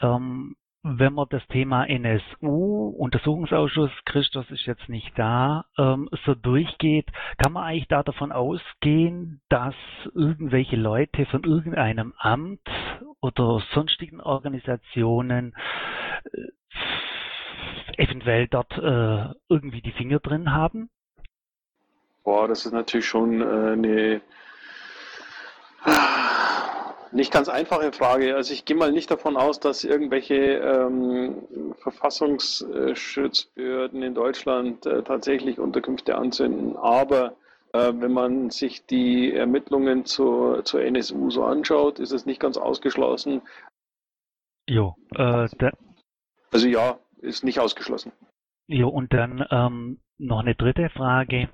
[0.00, 0.54] Ähm,
[0.88, 7.06] wenn man das Thema NSU, Untersuchungsausschuss, Christus ist jetzt nicht da, ähm, so durchgeht,
[7.38, 9.74] kann man eigentlich da davon ausgehen, dass
[10.14, 12.60] irgendwelche Leute von irgendeinem Amt
[13.20, 15.56] oder sonstigen Organisationen
[16.32, 20.88] äh, eventuell dort äh, irgendwie die Finger drin haben?
[22.22, 24.20] Boah, das ist natürlich schon äh, eine
[27.16, 28.36] nicht ganz einfache Frage.
[28.36, 31.42] Also ich gehe mal nicht davon aus, dass irgendwelche ähm,
[31.78, 36.76] Verfassungsschutzbehörden in Deutschland äh, tatsächlich Unterkünfte anzünden.
[36.76, 37.34] Aber
[37.72, 42.56] äh, wenn man sich die Ermittlungen zur, zur NSU so anschaut, ist es nicht ganz
[42.56, 43.42] ausgeschlossen.
[44.68, 45.48] Jo, äh,
[46.52, 48.12] also ja, ist nicht ausgeschlossen.
[48.68, 51.48] Jo, und dann ähm, noch eine dritte Frage.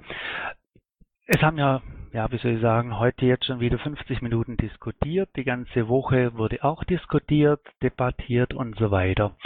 [1.27, 1.83] Es haben ja,
[2.13, 5.31] ja, wie soll ich sagen, heute jetzt schon wieder 50 Minuten diskutiert.
[5.37, 9.37] Die ganze Woche wurde auch diskutiert, debattiert und so weiter.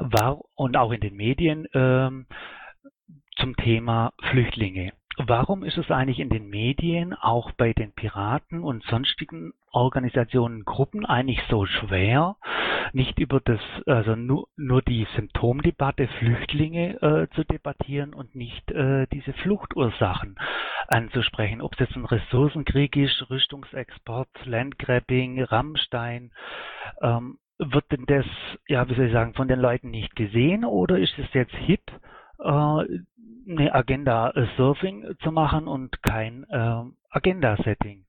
[0.00, 2.26] War, und auch in den Medien ähm,
[3.36, 4.92] zum Thema Flüchtlinge.
[5.16, 11.04] Warum ist es eigentlich in den Medien, auch bei den Piraten und sonstigen Organisationen, Gruppen
[11.04, 12.36] eigentlich so schwer,
[12.92, 19.06] nicht über das, also nur, nur die Symptomdebatte Flüchtlinge äh, zu debattieren und nicht äh,
[19.12, 20.36] diese Fluchtursachen
[20.88, 26.32] anzusprechen, ob es jetzt ein Ressourcenkrieg ist, Rüstungsexport, Landgrabbing, Rammstein,
[27.02, 28.26] ähm, wird denn das,
[28.66, 31.82] ja, wie soll ich sagen, von den Leuten nicht gesehen oder ist es jetzt hip,
[32.42, 38.04] eine Agenda Surfing zu machen und kein äh, Agenda-Setting?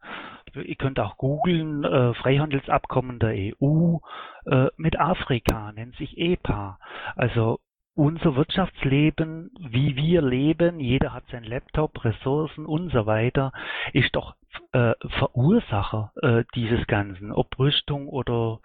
[0.53, 3.97] Ihr könnt auch googeln, äh, Freihandelsabkommen der EU
[4.45, 6.77] äh, mit Afrika, nennt sich EPA.
[7.15, 7.59] Also
[7.95, 13.51] unser Wirtschaftsleben, wie wir leben, jeder hat sein Laptop, Ressourcen und so weiter,
[13.93, 14.35] ist doch
[14.71, 18.59] äh, Verursacher äh, dieses Ganzen, ob Rüstung oder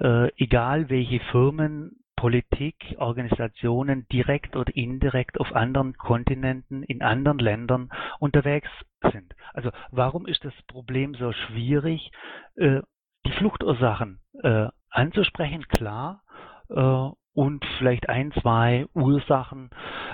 [0.00, 7.90] äh, egal welche Firmen, Politik, Organisationen direkt oder indirekt auf anderen Kontinenten, in anderen Ländern
[8.18, 8.68] unterwegs
[9.12, 9.34] sind.
[9.52, 12.10] Also warum ist das Problem so schwierig,
[12.56, 12.80] äh,
[13.26, 16.22] die Fluchtursachen äh, anzusprechen, klar,
[16.70, 19.70] äh, und vielleicht ein, zwei Ursachen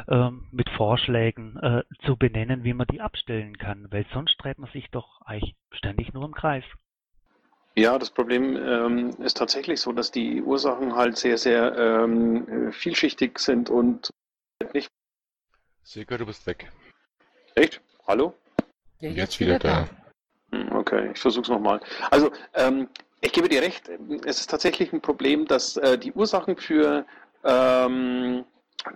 [0.08, 4.70] äh, mit Vorschlägen äh, zu benennen, wie man die abstellen kann, weil sonst dreht man
[4.70, 6.64] sich doch eigentlich ständig nur im Kreis.
[7.76, 13.38] Ja, das Problem ähm, ist tatsächlich so, dass die Ursachen halt sehr, sehr ähm, vielschichtig
[13.38, 14.10] sind und
[14.74, 14.90] nicht.
[15.82, 16.70] Sega, du bist weg.
[17.54, 17.80] Echt?
[18.06, 18.34] Hallo?
[19.00, 19.88] Ja, jetzt, jetzt wieder, wieder
[20.50, 20.56] da.
[20.56, 21.80] Hm, okay, ich versuch's nochmal.
[22.10, 22.88] Also, ähm,
[23.20, 23.88] ich gebe dir recht,
[24.24, 27.06] es ist tatsächlich ein Problem, dass äh, die Ursachen für,
[27.44, 28.44] ähm,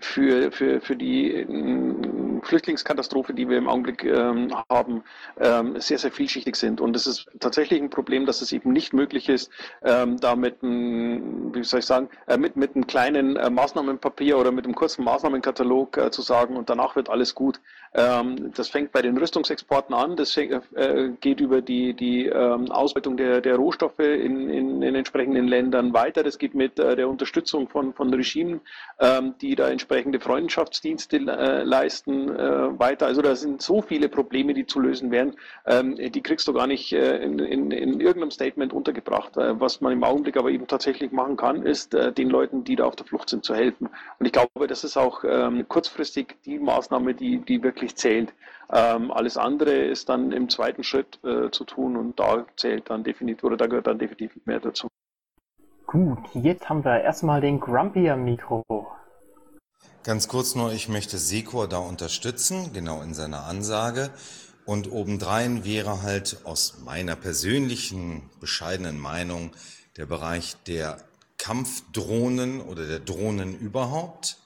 [0.01, 5.03] für, für, für die äh, Flüchtlingskatastrophe, die wir im Augenblick ähm, haben,
[5.39, 6.81] ähm, sehr, sehr vielschichtig sind.
[6.81, 9.51] Und es ist tatsächlich ein Problem, dass es eben nicht möglich ist,
[9.83, 14.39] ähm, da mit einem, wie soll ich sagen, äh, mit, mit einem kleinen äh, Maßnahmenpapier
[14.39, 17.61] oder mit einem kurzen Maßnahmenkatalog äh, zu sagen und danach wird alles gut.
[17.95, 23.17] Ähm, das fängt bei den Rüstungsexporten an, das äh, geht über die, die ähm, Ausbeutung
[23.17, 26.25] der, der Rohstoffe in, in, in entsprechenden Ländern weiter.
[26.25, 28.61] Das geht mit äh, der Unterstützung von, von Regimen,
[28.99, 33.07] ähm, die da entsprechende Freundschaftsdienste äh, leisten, weiter.
[33.07, 35.37] Also da sind so viele Probleme, die zu lösen wären.
[35.67, 39.33] die kriegst du gar nicht in, in, in irgendeinem Statement untergebracht.
[39.35, 42.97] was man im Augenblick aber eben tatsächlich machen kann, ist den Leuten, die da auf
[42.97, 43.89] der Flucht sind, zu helfen.
[44.19, 45.23] Und ich glaube, das ist auch
[45.69, 48.33] kurzfristig die Maßnahme, die, die wirklich wirklich zählt.
[48.73, 53.05] Ähm, alles andere ist dann im zweiten Schritt äh, zu tun und da zählt dann
[53.05, 54.89] definitiv oder da gehört dann definitiv mehr dazu.
[55.87, 58.63] Gut, jetzt haben wir erstmal den Grumpy am Mikro.
[60.03, 64.11] Ganz kurz nur, ich möchte Sekor da unterstützen, genau in seiner Ansage.
[64.67, 69.53] Und obendrein wäre halt aus meiner persönlichen bescheidenen Meinung
[69.99, 70.97] der Bereich der
[71.37, 74.39] Kampfdrohnen oder der Drohnen überhaupt.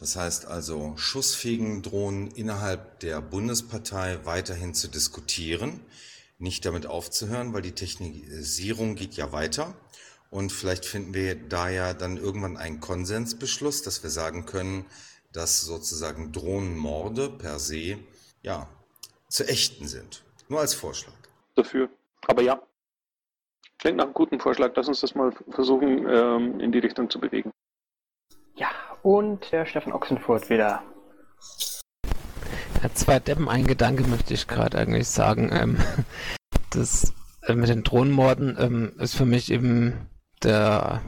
[0.00, 5.80] Das heißt also, schussfähigen Drohnen innerhalb der Bundespartei weiterhin zu diskutieren,
[6.38, 9.74] nicht damit aufzuhören, weil die Technisierung geht ja weiter.
[10.30, 14.86] Und vielleicht finden wir da ja dann irgendwann einen Konsensbeschluss, dass wir sagen können,
[15.32, 17.98] dass sozusagen Drohnenmorde per se
[18.42, 18.68] ja
[19.28, 20.24] zu ächten sind.
[20.48, 21.14] Nur als Vorschlag.
[21.56, 21.90] Dafür.
[22.26, 22.62] Aber ja,
[23.78, 24.72] klingt nach einem guten Vorschlag.
[24.76, 27.52] Lass uns das mal versuchen, ähm, in die Richtung zu bewegen.
[28.56, 28.70] Ja,
[29.02, 30.82] und der Stefan Ochsenfurt wieder.
[32.82, 35.50] Ja, zwei Deppen, ein Gedanke möchte ich gerade eigentlich sagen.
[35.52, 35.78] Ähm,
[36.70, 37.12] das
[37.46, 40.08] äh, mit den Drohnenmorden ähm, ist für mich eben
[40.42, 41.02] der,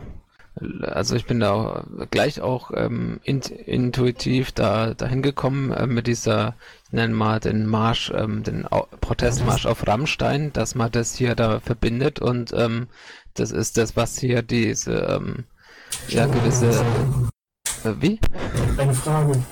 [0.82, 6.56] also ich bin da gleich auch ähm, int, intuitiv da dahin gekommen äh, mit dieser,
[6.86, 11.34] ich nenne mal den Marsch, ähm, den Au Protestmarsch auf Rammstein, dass man das hier
[11.34, 12.88] da verbindet und ähm,
[13.34, 15.44] das ist das, was hier diese ähm,
[16.08, 16.84] ja gewisse
[17.84, 18.20] wie?
[18.78, 19.42] Eine Frage.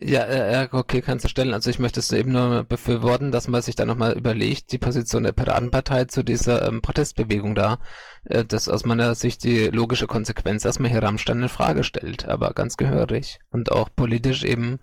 [0.00, 1.52] Ja, äh, okay, kannst du stellen.
[1.52, 5.24] Also ich möchte es eben nur befürworten, dass man sich da nochmal überlegt, die Position
[5.24, 7.80] der Piratenpartei zu dieser ähm, Protestbewegung da.
[8.24, 11.82] Äh, das ist aus meiner Sicht die logische Konsequenz, dass man hier Rammstein in Frage
[11.82, 13.40] stellt, aber ganz gehörig.
[13.50, 14.78] Und auch politisch eben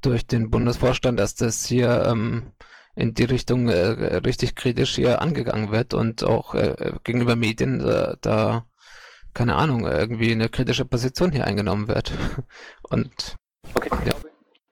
[0.00, 2.52] durch den Bundesvorstand, dass das hier ähm,
[2.96, 8.16] in die Richtung äh, richtig kritisch hier angegangen wird und auch äh, gegenüber Medien äh,
[8.22, 8.64] da,
[9.34, 12.12] keine Ahnung, irgendwie eine kritische Position hier eingenommen wird.
[12.88, 13.36] Und
[13.74, 13.90] okay.
[14.06, 14.12] ja.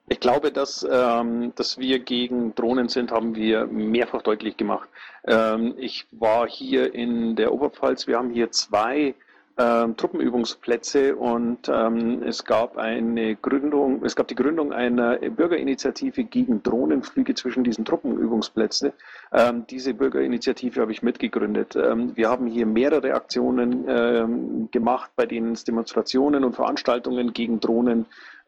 [0.09, 4.89] Ich glaube, dass, ähm, dass wir gegen Drohnen sind, haben wir mehrfach deutlich gemacht.
[5.27, 9.15] Ähm, ich war hier in der Oberpfalz, wir haben hier zwei
[9.59, 16.63] ähm, Truppenübungsplätze und ähm, es gab eine Gründung, es gab die Gründung einer Bürgerinitiative gegen
[16.63, 18.93] Drohnenflüge zwischen diesen Truppenübungsplätzen.
[19.33, 21.77] Ähm, diese Bürgerinitiative habe ich mitgegründet.
[21.77, 27.61] Ähm, wir haben hier mehrere Aktionen ähm, gemacht, bei denen es Demonstrationen und Veranstaltungen gegen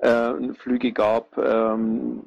[0.05, 1.37] Drohnenflüge gab.
[1.39, 2.21] Ähm,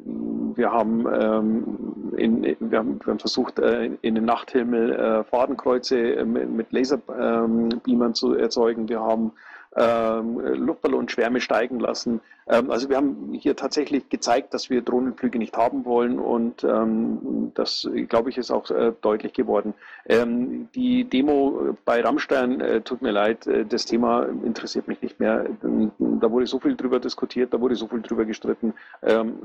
[0.56, 6.16] wir haben, ähm, in, wir, haben, wir haben versucht, äh, in den Nachthimmel äh, Fadenkreuze
[6.16, 8.90] äh, mit, mit Laserbeamern zu erzeugen.
[8.90, 9.34] Wir haben
[9.78, 12.22] ähm, Luftballonschwärme steigen lassen.
[12.48, 17.52] Ähm, also wir haben hier tatsächlich gezeigt, dass wir Drohnenflüge nicht haben wollen und ähm,
[17.54, 19.74] das, glaube ich, ist auch äh, deutlich geworden.
[20.08, 25.20] Ähm, die Demo bei Rammstein, äh, tut mir leid, äh, das Thema interessiert mich nicht
[25.20, 25.46] mehr.
[25.62, 28.74] Da wurde so viel drüber diskutiert, da wurde so viel drüber gestritten.
[29.04, 29.38] Ähm,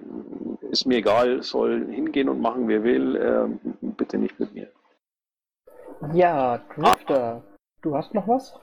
[0.70, 3.60] ist mir egal, soll hingehen und machen, wer will, ähm,
[3.96, 4.68] bitte nicht mit mir.
[6.14, 7.42] Ja, Drifter,
[7.82, 8.54] du hast noch was?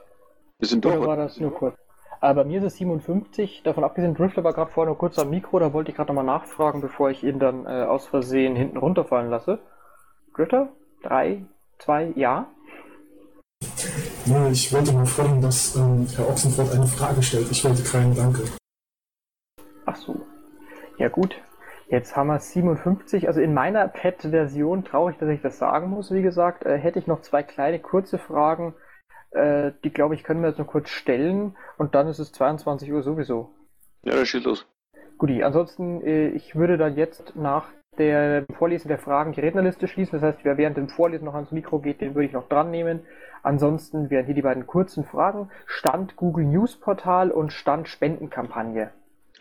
[0.60, 1.06] Wir sind Oder doch.
[1.06, 1.74] war das nur kurz?
[2.20, 3.62] Aber bei mir ist es 57.
[3.64, 5.58] Davon abgesehen, Drifter war gerade vorher nur kurz am Mikro.
[5.58, 9.30] Da wollte ich gerade nochmal nachfragen, bevor ich ihn dann äh, aus Versehen hinten runterfallen
[9.30, 9.58] lasse.
[10.36, 10.68] Drifter?
[11.02, 11.46] Drei?
[11.78, 12.12] Zwei?
[12.14, 12.50] Ja?
[14.26, 17.50] Ja, ich wollte nur fragen, dass ähm, Herr Ochsenfurt eine Frage stellt.
[17.50, 18.42] Ich wollte keinen Danke.
[19.86, 20.20] Ach so.
[20.98, 21.40] Ja gut.
[21.88, 23.28] Jetzt haben wir 57.
[23.28, 27.06] Also in meiner Pet-Version, traurig, dass ich das sagen muss, wie gesagt, äh, hätte ich
[27.06, 28.74] noch zwei kleine kurze Fragen.
[29.32, 31.56] Äh, die, glaube ich, können wir jetzt nur kurz stellen.
[31.78, 33.50] Und dann ist es 22 Uhr sowieso.
[34.02, 34.66] Ja, das schießt los.
[35.18, 37.68] Guti, ansonsten, äh, ich würde dann jetzt nach
[37.98, 40.18] der Vorlesen der Fragen die Rednerliste schließen.
[40.18, 42.70] Das heißt, wer während dem Vorlesen noch ans Mikro geht, den würde ich noch dran
[42.70, 43.00] nehmen.
[43.42, 45.50] Ansonsten wären hier die beiden kurzen Fragen.
[45.66, 48.90] Stand Google News Portal und Stand Spendenkampagne.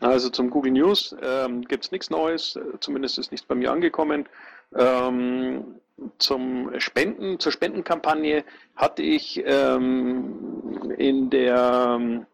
[0.01, 4.27] Also zum Google News ähm, gibt es nichts Neues, zumindest ist nichts bei mir angekommen.
[4.75, 5.79] Ähm,
[6.17, 8.43] zum Spenden, zur Spendenkampagne
[8.75, 12.25] hatte ich ähm, in der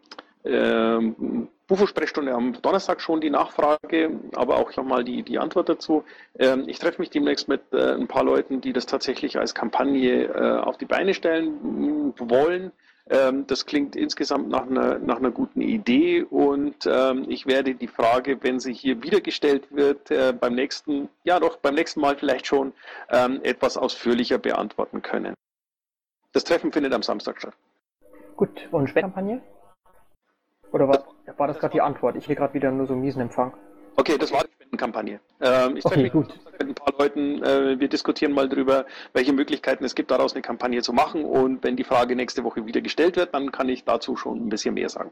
[0.43, 6.03] ähm, Bufo-Sprechstunde am Donnerstag schon die Nachfrage, aber auch nochmal die, die Antwort dazu.
[6.37, 10.25] Ähm, ich treffe mich demnächst mit äh, ein paar Leuten, die das tatsächlich als Kampagne
[10.25, 12.71] äh, auf die Beine stellen wollen.
[13.07, 17.87] Ähm, das klingt insgesamt nach einer, nach einer guten Idee und ähm, ich werde die
[17.87, 22.17] Frage, wenn sie hier wieder gestellt wird, äh, beim nächsten, ja doch, beim nächsten Mal
[22.17, 22.73] vielleicht schon
[23.09, 25.35] ähm, etwas ausführlicher beantworten können.
[26.33, 27.53] Das Treffen findet am Samstag statt.
[28.35, 29.41] Gut, und Spendenkampagne?
[30.71, 31.05] Oder war,
[31.37, 32.15] war das gerade die Antwort?
[32.15, 33.53] Ich will gerade wieder nur so einen miesen Empfang.
[33.97, 35.19] Okay, das war die Spendenkampagne.
[35.41, 36.27] Ähm, ich Okay, mich gut.
[36.59, 37.41] mit ein paar Leuten.
[37.43, 41.23] Äh, wir diskutieren mal drüber, welche Möglichkeiten es gibt, daraus eine Kampagne zu machen.
[41.23, 44.49] Und wenn die Frage nächste Woche wieder gestellt wird, dann kann ich dazu schon ein
[44.49, 45.11] bisschen mehr sagen.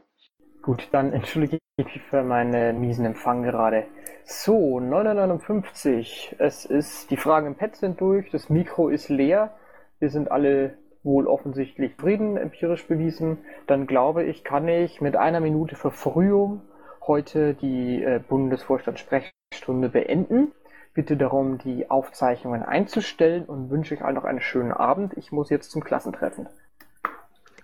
[0.62, 3.86] Gut, dann entschuldige ich mich für meinen miesen Empfang gerade.
[4.24, 6.36] So, 959.
[6.38, 9.54] Es ist, die Fragen im Pad sind durch, das Mikro ist leer.
[9.98, 13.38] Wir sind alle wohl offensichtlich zufrieden, empirisch bewiesen.
[13.66, 16.62] Dann glaube ich, kann ich mit einer Minute Verfrühung
[17.06, 20.52] heute die äh, Bundesvorstand-Sprechstunde beenden.
[20.94, 25.14] Bitte darum, die Aufzeichnungen einzustellen und wünsche euch allen noch einen schönen Abend.
[25.16, 26.48] Ich muss jetzt zum Klassentreffen.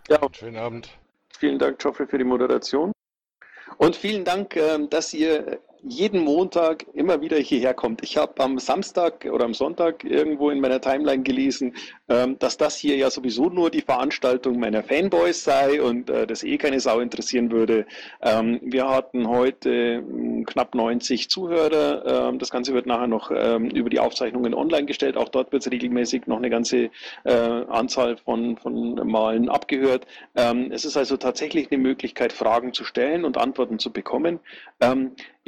[0.09, 0.99] Ja, Schönen Abend.
[1.38, 2.93] vielen Dank, Geoffrey, für die Moderation.
[3.78, 8.03] Und vielen Dank, ähm, dass ihr jeden Montag immer wieder hierher kommt.
[8.03, 11.74] Ich habe am Samstag oder am Sonntag irgendwo in meiner Timeline gelesen,
[12.09, 16.43] ähm, dass das hier ja sowieso nur die Veranstaltung meiner Fanboys sei und äh, das
[16.43, 17.87] eh keine Sau interessieren würde.
[18.22, 22.28] Ähm, wir hatten heute hm, knapp 90 Zuhörer.
[22.28, 25.16] Ähm, das Ganze wird nachher noch über die Aufzeichnungen online gestellt.
[25.16, 26.91] Auch dort wird es regelmäßig noch eine ganze
[27.24, 30.07] äh, Anzahl von, von Malen abgehört.
[30.35, 34.41] Es ist also tatsächlich eine Möglichkeit, Fragen zu stellen und Antworten zu bekommen.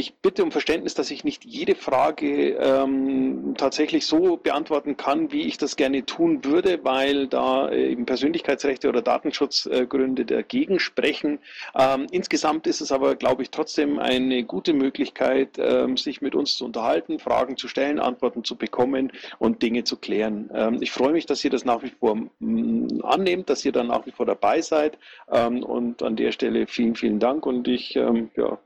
[0.03, 5.42] Ich bitte um Verständnis, dass ich nicht jede Frage ähm, tatsächlich so beantworten kann, wie
[5.42, 11.38] ich das gerne tun würde, weil da äh, eben Persönlichkeitsrechte oder Datenschutzgründe dagegen sprechen.
[11.78, 16.57] Ähm, insgesamt ist es aber, glaube ich, trotzdem eine gute Möglichkeit, ähm, sich mit uns
[16.57, 20.50] zu unterhalten, Fragen zu stellen, Antworten zu bekommen und Dinge zu klären.
[20.53, 23.86] Ähm, ich freue mich, dass ihr das nach wie vor mm, annehmt, dass ihr dann
[23.86, 24.98] nach wie vor dabei seid.
[25.30, 28.59] Ähm, und an der Stelle vielen, vielen Dank und ich ähm, ja,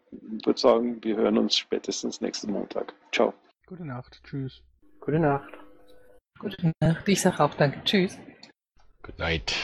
[0.45, 2.95] würde sagen, wir hören uns spätestens nächsten Montag.
[3.13, 3.35] Ciao.
[3.67, 4.21] Gute Nacht.
[4.25, 4.63] Tschüss.
[5.01, 5.53] Gute Nacht.
[6.39, 7.09] Gute Nacht.
[7.09, 7.83] Ich sage auch danke.
[7.85, 8.19] Tschüss.
[9.03, 9.55] Good night.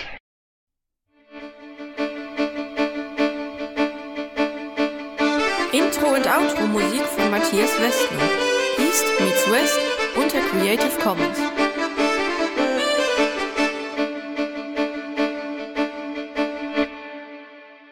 [5.72, 8.52] Intro und Outro Musik von Matthias Westner.
[8.78, 9.80] East meets West
[10.16, 11.61] unter Creative Commons.